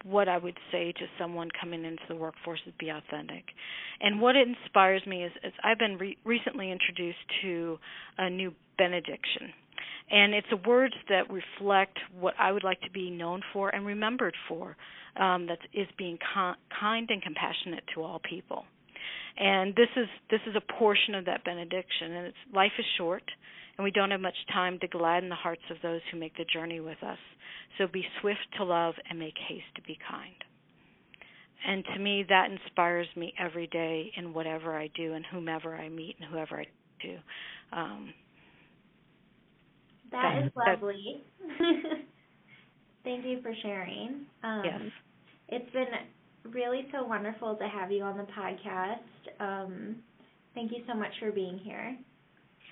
what 0.05 0.29
I 0.29 0.39
would 0.39 0.59
say 0.73 0.93
to 0.93 1.07
someone 1.19 1.49
coming 1.61 1.85
into 1.85 2.03
the 2.09 2.17
workforce 2.17 2.61
is 2.67 2.73
be 2.79 2.89
authentic. 2.89 3.45
And 4.01 4.21
what 4.21 4.35
inspires 4.37 5.03
me 5.07 5.25
is, 5.25 5.33
is 5.45 5.53
I've 5.63 5.79
been 5.79 5.99
re- 5.99 6.17
recently 6.25 6.71
introduced 6.71 7.19
to 7.43 7.79
a 8.19 8.31
new 8.31 8.53
benediction. 8.79 9.53
And 10.11 10.35
it's 10.35 10.47
a 10.53 10.69
words 10.69 10.95
that 11.09 11.31
reflect 11.31 11.99
what 12.19 12.35
I 12.39 12.51
would 12.51 12.65
like 12.65 12.81
to 12.83 12.91
be 12.91 13.11
known 13.11 13.43
for 13.53 13.69
and 13.69 13.87
remembered 13.87 14.35
for 14.49 14.77
um, 15.17 15.47
that 15.47 15.59
is 15.73 15.87
being 15.99 16.19
con- 16.35 16.57
kind 16.79 17.09
and 17.11 17.23
compassionate 17.23 17.85
to 17.95 18.03
all 18.03 18.21
people. 18.29 18.65
And 19.39 19.75
this 19.75 19.89
is 19.97 20.07
this 20.31 20.41
is 20.47 20.55
a 20.57 20.73
portion 20.79 21.15
of 21.15 21.25
that 21.27 21.45
benediction, 21.45 22.13
and 22.13 22.27
it's 22.27 22.37
life 22.53 22.73
is 22.79 22.85
short, 22.99 23.23
and 23.79 23.85
we 23.85 23.91
don't 23.91 24.11
have 24.11 24.21
much 24.21 24.35
time 24.53 24.79
to 24.81 24.89
gladden 24.89 25.29
the 25.29 25.35
hearts 25.35 25.63
of 25.71 25.79
those 25.83 26.01
who 26.11 26.19
make 26.19 26.37
the 26.37 26.45
journey 26.45 26.81
with 26.81 27.03
us. 27.03 27.19
So 27.79 27.87
be 27.87 28.05
swift 28.21 28.47
to 28.59 28.65
love 28.65 28.95
and 29.09 29.19
make 29.19 29.35
haste 29.49 29.75
to 29.77 29.83
be 29.83 29.99
kind. 30.11 30.35
And 31.67 31.85
to 31.95 32.01
me, 32.01 32.25
that 32.29 32.51
inspires 32.51 33.07
me 33.17 33.35
every 33.39 33.67
day 33.67 34.11
in 34.17 34.33
whatever 34.33 34.77
I 34.77 34.91
do 34.97 35.13
and 35.13 35.25
whomever 35.31 35.75
I 35.77 35.89
meet 35.89 36.17
and 36.21 36.31
whoever 36.31 36.61
I 36.61 36.65
do. 37.03 37.17
Um, 37.73 38.15
that, 40.11 40.23
that 40.23 40.47
is 40.47 40.53
lovely. 40.57 41.23
Thank 43.05 43.25
you 43.25 43.41
for 43.43 43.55
sharing. 43.63 44.27
Um, 44.43 44.63
yes. 44.65 44.81
It's 45.49 45.71
been 45.73 45.87
really 46.45 46.87
so 46.93 47.05
wonderful 47.05 47.57
to 47.57 47.69
have 47.69 47.91
you 47.91 48.03
on 48.03 48.17
the 48.17 48.25
podcast. 48.25 48.99
Um, 49.41 49.97
thank 50.55 50.71
you 50.73 50.83
so 50.87 50.95
much 50.95 51.13
for 51.19 51.33
being 51.33 51.59
here. 51.59 51.97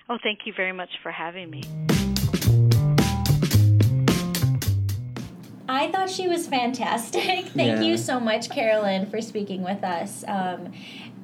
Oh, 0.09 0.17
thank 0.23 0.39
you 0.45 0.53
very 0.55 0.71
much 0.71 0.89
for 1.03 1.11
having 1.11 1.49
me. 1.49 1.63
I 5.71 5.91
thought 5.91 6.09
she 6.09 6.27
was 6.27 6.47
fantastic. 6.47 7.21
Thank 7.53 7.55
yeah. 7.55 7.81
you 7.81 7.95
so 7.95 8.19
much, 8.19 8.49
Carolyn, 8.49 9.07
for 9.07 9.21
speaking 9.21 9.61
with 9.61 9.83
us. 9.83 10.23
Um, 10.27 10.71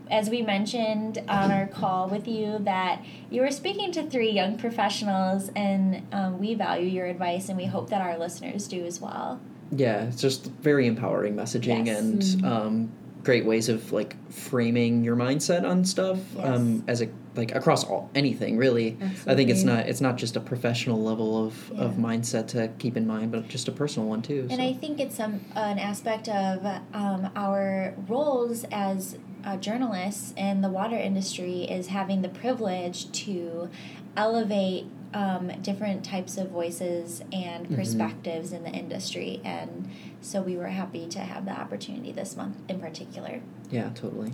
as 0.09 0.29
we 0.29 0.41
mentioned 0.41 1.19
on 1.27 1.51
our 1.51 1.67
call 1.67 2.07
with 2.07 2.27
you, 2.27 2.59
that 2.59 3.03
you 3.29 3.41
were 3.41 3.51
speaking 3.51 3.91
to 3.93 4.09
three 4.09 4.31
young 4.31 4.57
professionals, 4.57 5.49
and 5.55 6.05
um, 6.11 6.39
we 6.39 6.53
value 6.53 6.87
your 6.87 7.05
advice, 7.05 7.49
and 7.49 7.57
we 7.57 7.65
hope 7.65 7.89
that 7.89 8.01
our 8.01 8.17
listeners 8.17 8.67
do 8.67 8.85
as 8.85 8.99
well. 9.01 9.39
Yeah, 9.71 10.03
it's 10.03 10.21
just 10.21 10.45
very 10.47 10.87
empowering 10.87 11.35
messaging 11.35 11.87
yes. 11.87 11.99
and 11.99 12.21
mm-hmm. 12.21 12.45
um, 12.45 12.91
great 13.23 13.45
ways 13.45 13.67
of 13.67 13.91
like 13.91 14.15
framing 14.31 15.03
your 15.03 15.15
mindset 15.15 15.67
on 15.67 15.83
stuff 15.83 16.19
yes. 16.35 16.45
um, 16.45 16.83
as 16.87 17.01
a 17.01 17.09
like 17.35 17.53
across 17.53 17.83
all 17.83 18.09
anything 18.15 18.57
really. 18.57 18.97
Absolutely. 19.01 19.33
I 19.33 19.35
think 19.35 19.49
it's 19.49 19.63
not 19.63 19.87
it's 19.87 20.01
not 20.01 20.15
just 20.15 20.35
a 20.35 20.39
professional 20.39 21.01
level 21.01 21.45
of, 21.45 21.71
yeah. 21.73 21.81
of 21.81 21.93
mindset 21.95 22.47
to 22.49 22.69
keep 22.79 22.95
in 22.95 23.05
mind, 23.05 23.31
but 23.31 23.47
just 23.47 23.67
a 23.67 23.71
personal 23.71 24.07
one 24.07 24.21
too. 24.21 24.47
And 24.49 24.59
so. 24.59 24.63
I 24.63 24.73
think 24.73 24.99
it's 24.99 25.15
some 25.15 25.41
an 25.55 25.79
aspect 25.79 26.29
of 26.29 26.65
um, 26.93 27.31
our 27.35 27.93
roles 28.07 28.63
as 28.71 29.17
uh, 29.45 29.55
journalists 29.57 30.33
in 30.35 30.61
the 30.61 30.69
water 30.69 30.97
industry 30.97 31.63
is 31.63 31.87
having 31.87 32.21
the 32.21 32.29
privilege 32.29 33.11
to 33.11 33.69
elevate 34.17 34.87
um, 35.13 35.51
different 35.61 36.03
types 36.03 36.37
of 36.37 36.49
voices 36.49 37.21
and 37.31 37.65
mm-hmm. 37.65 37.75
perspectives 37.75 38.51
mm-hmm. 38.51 38.65
in 38.65 38.71
the 38.71 38.77
industry. 38.77 39.41
And 39.45 39.89
so 40.19 40.41
we 40.41 40.57
were 40.57 40.67
happy 40.67 41.07
to 41.07 41.19
have 41.19 41.45
the 41.45 41.51
opportunity 41.51 42.11
this 42.11 42.35
month 42.35 42.57
in 42.67 42.79
particular. 42.79 43.41
Yeah, 43.71 43.89
totally. 43.95 44.33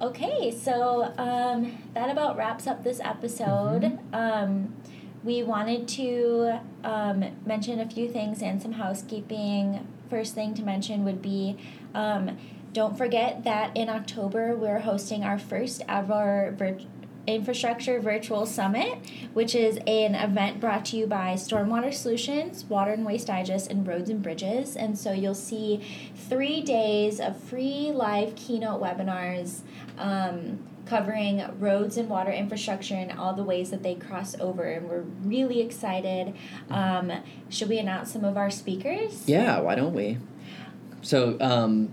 Okay, 0.00 0.50
so 0.50 1.12
um, 1.18 1.78
that 1.94 2.10
about 2.10 2.36
wraps 2.36 2.66
up 2.66 2.82
this 2.82 3.00
episode. 3.00 3.82
Mm-hmm. 3.82 4.14
Um, 4.14 4.74
we 5.22 5.42
wanted 5.42 5.86
to 5.88 6.60
um, 6.82 7.24
mention 7.46 7.78
a 7.78 7.88
few 7.88 8.08
things 8.08 8.42
and 8.42 8.60
some 8.60 8.72
housekeeping. 8.72 9.86
First 10.10 10.34
thing 10.34 10.54
to 10.54 10.62
mention 10.62 11.04
would 11.04 11.22
be 11.22 11.56
um, 11.94 12.36
don't 12.72 12.96
forget 12.96 13.44
that 13.44 13.76
in 13.76 13.88
October 13.88 14.56
we're 14.56 14.80
hosting 14.80 15.24
our 15.24 15.38
first 15.38 15.82
ever 15.88 16.54
Infrastructure 17.26 18.00
Virtual 18.00 18.46
Summit, 18.46 18.98
which 19.32 19.54
is 19.54 19.76
an 19.86 20.16
event 20.16 20.58
brought 20.58 20.84
to 20.86 20.96
you 20.96 21.06
by 21.06 21.34
Stormwater 21.34 21.94
Solutions, 21.94 22.64
Water 22.64 22.92
and 22.92 23.06
Waste 23.06 23.28
Digest, 23.28 23.70
and 23.70 23.86
Roads 23.86 24.10
and 24.10 24.22
Bridges. 24.22 24.74
And 24.74 24.98
so 24.98 25.12
you'll 25.12 25.34
see 25.34 25.86
three 26.16 26.62
days 26.62 27.20
of 27.20 27.36
free 27.36 27.92
live 27.92 28.34
keynote 28.34 28.82
webinars 28.82 29.60
um, 29.98 30.58
covering 30.84 31.44
roads 31.60 31.96
and 31.96 32.08
water 32.08 32.32
infrastructure 32.32 32.96
and 32.96 33.12
all 33.12 33.34
the 33.34 33.44
ways 33.44 33.70
that 33.70 33.84
they 33.84 33.94
cross 33.94 34.34
over. 34.40 34.64
And 34.64 34.88
we're 34.88 35.04
really 35.22 35.60
excited. 35.60 36.34
Um, 36.70 37.12
should 37.48 37.68
we 37.68 37.78
announce 37.78 38.12
some 38.12 38.24
of 38.24 38.36
our 38.36 38.50
speakers? 38.50 39.28
Yeah, 39.28 39.60
why 39.60 39.76
don't 39.76 39.94
we? 39.94 40.18
So, 41.02 41.36
um, 41.40 41.92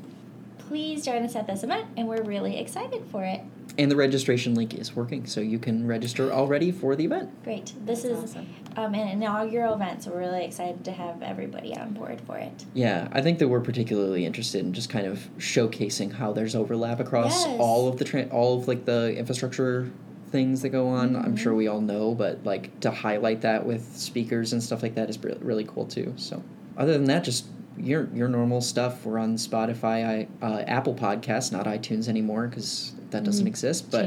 please 0.57 1.05
join 1.05 1.23
us 1.23 1.35
at 1.35 1.45
this 1.45 1.63
event, 1.63 1.85
and 1.95 2.07
we're 2.07 2.23
really 2.23 2.57
excited 2.57 3.03
for 3.11 3.23
it. 3.23 3.41
And 3.77 3.91
the 3.91 3.95
registration 3.95 4.55
link 4.55 4.73
is 4.73 4.95
working, 4.95 5.25
so 5.27 5.39
you 5.39 5.59
can 5.59 5.85
register 5.85 6.31
already 6.31 6.71
for 6.71 6.95
the 6.95 7.05
event. 7.05 7.29
Great. 7.43 7.73
This 7.85 8.01
That's 8.03 8.05
is 8.15 8.23
awesome. 8.31 8.47
um, 8.75 8.93
an 8.95 9.07
inaugural 9.09 9.75
event, 9.75 10.03
so 10.03 10.11
we're 10.11 10.19
really 10.19 10.45
excited 10.45 10.83
to 10.85 10.91
have 10.91 11.21
everybody 11.21 11.75
on 11.77 11.93
board 11.93 12.19
for 12.21 12.37
it. 12.37 12.65
Yeah, 12.73 13.07
I 13.11 13.21
think 13.21 13.37
that 13.39 13.47
we're 13.47 13.61
particularly 13.61 14.25
interested 14.25 14.65
in 14.65 14.73
just 14.73 14.89
kind 14.89 15.05
of 15.05 15.29
showcasing 15.37 16.11
how 16.13 16.33
there's 16.33 16.55
overlap 16.55 16.99
across 16.99 17.45
Yes. 17.45 17.57
all 17.59 17.87
of 17.87 17.97
the 17.97 18.05
tra- 18.05 18.27
all 18.31 18.57
of 18.59 18.67
like 18.67 18.85
the 18.85 19.15
infrastructure 19.15 19.91
things 20.31 20.61
that 20.63 20.69
go 20.69 20.87
on. 20.87 21.15
I'm 21.15 21.35
Mhm. 21.35 21.37
sure 21.37 21.53
we 21.53 21.67
all 21.67 21.79
know, 21.81 22.13
but 22.15 22.39
like 22.43 22.79
to 22.81 22.91
highlight 22.91 23.41
that 23.41 23.65
with 23.65 23.95
speakers 23.95 24.53
and 24.53 24.61
stuff 24.61 24.81
like 24.83 24.95
that 24.95 25.09
is 25.09 25.23
re- 25.23 25.35
really 25.41 25.63
cool 25.65 25.85
too. 25.85 26.13
So, 26.17 26.41
other 26.77 26.93
than 26.93 27.05
that, 27.05 27.23
just 27.23 27.45
your 27.77 28.09
your 28.13 28.27
normal 28.27 28.59
stuff. 28.59 29.05
We're 29.05 29.19
on 29.19 29.35
Spotify, 29.35 30.27
I, 30.41 30.45
uh, 30.45 30.61
Apple 30.67 30.95
Podcasts, 30.95 31.51
not 31.51 31.65
iTunes 31.67 32.09
anymore 32.09 32.47
because 32.47 32.91
that 33.11 33.23
doesn't 33.23 33.45
Mm, 33.45 33.49
exist. 33.49 33.89
But 33.91 34.05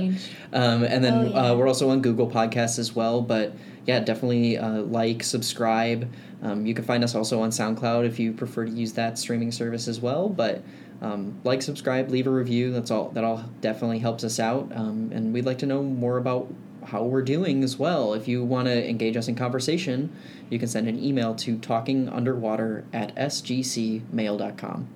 um, 0.53 0.85
and 0.85 1.03
then 1.05 1.15
Oh, 1.15 1.31
yeah. 1.31 1.51
uh, 1.53 1.55
we're 1.57 1.69
also 1.69 1.91
on 1.91 2.03
Google 2.03 2.29
Podcasts 2.31 2.79
as 2.79 2.95
well. 2.95 3.21
But 3.23 3.53
yeah, 3.87 4.01
definitely 4.01 4.59
uh, 4.59 4.83
like, 4.83 5.23
subscribe. 5.23 6.11
Um, 6.43 6.67
you 6.67 6.75
can 6.75 6.85
find 6.85 7.03
us 7.05 7.15
also 7.15 7.41
on 7.43 7.51
SoundCloud 7.51 8.07
if 8.07 8.19
you 8.19 8.33
prefer 8.33 8.65
to 8.65 8.71
use 8.71 8.93
that 8.95 9.19
streaming 9.19 9.53
service 9.53 9.89
as 9.89 10.01
well. 10.01 10.29
But 10.29 10.63
um, 11.03 11.41
like, 11.45 11.63
subscribe, 11.63 12.11
leave 12.11 12.27
a 12.27 12.31
review. 12.31 12.73
That's 12.73 12.91
all. 12.91 13.09
That 13.11 13.25
all 13.25 13.45
definitely 13.61 13.99
helps 14.01 14.23
us 14.25 14.39
out. 14.39 14.71
Um, 14.75 15.11
and 15.15 15.33
we'd 15.33 15.47
like 15.47 15.59
to 15.59 15.67
know 15.67 15.83
more 15.83 16.19
about 16.19 16.53
how 16.87 17.03
we're 17.05 17.23
doing 17.23 17.63
as 17.63 17.79
well. 17.79 18.15
If 18.15 18.27
you 18.29 18.43
want 18.45 18.67
to 18.67 18.89
engage 18.89 19.17
us 19.17 19.29
in 19.29 19.35
conversation, 19.35 20.11
you 20.49 20.59
can 20.59 20.67
send 20.69 20.89
an 20.89 21.03
email 21.03 21.35
to 21.37 21.57
talkingunderwater 21.59 22.85
at 22.93 23.15
sgcmail.com. 23.17 24.89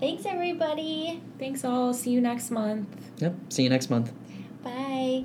Thanks, 0.00 0.26
everybody. 0.26 1.20
Thanks 1.38 1.64
all. 1.64 1.92
See 1.92 2.10
you 2.10 2.20
next 2.20 2.50
month. 2.50 2.88
Yep. 3.18 3.34
See 3.48 3.64
you 3.64 3.70
next 3.70 3.90
month. 3.90 4.12
Bye. 4.62 5.24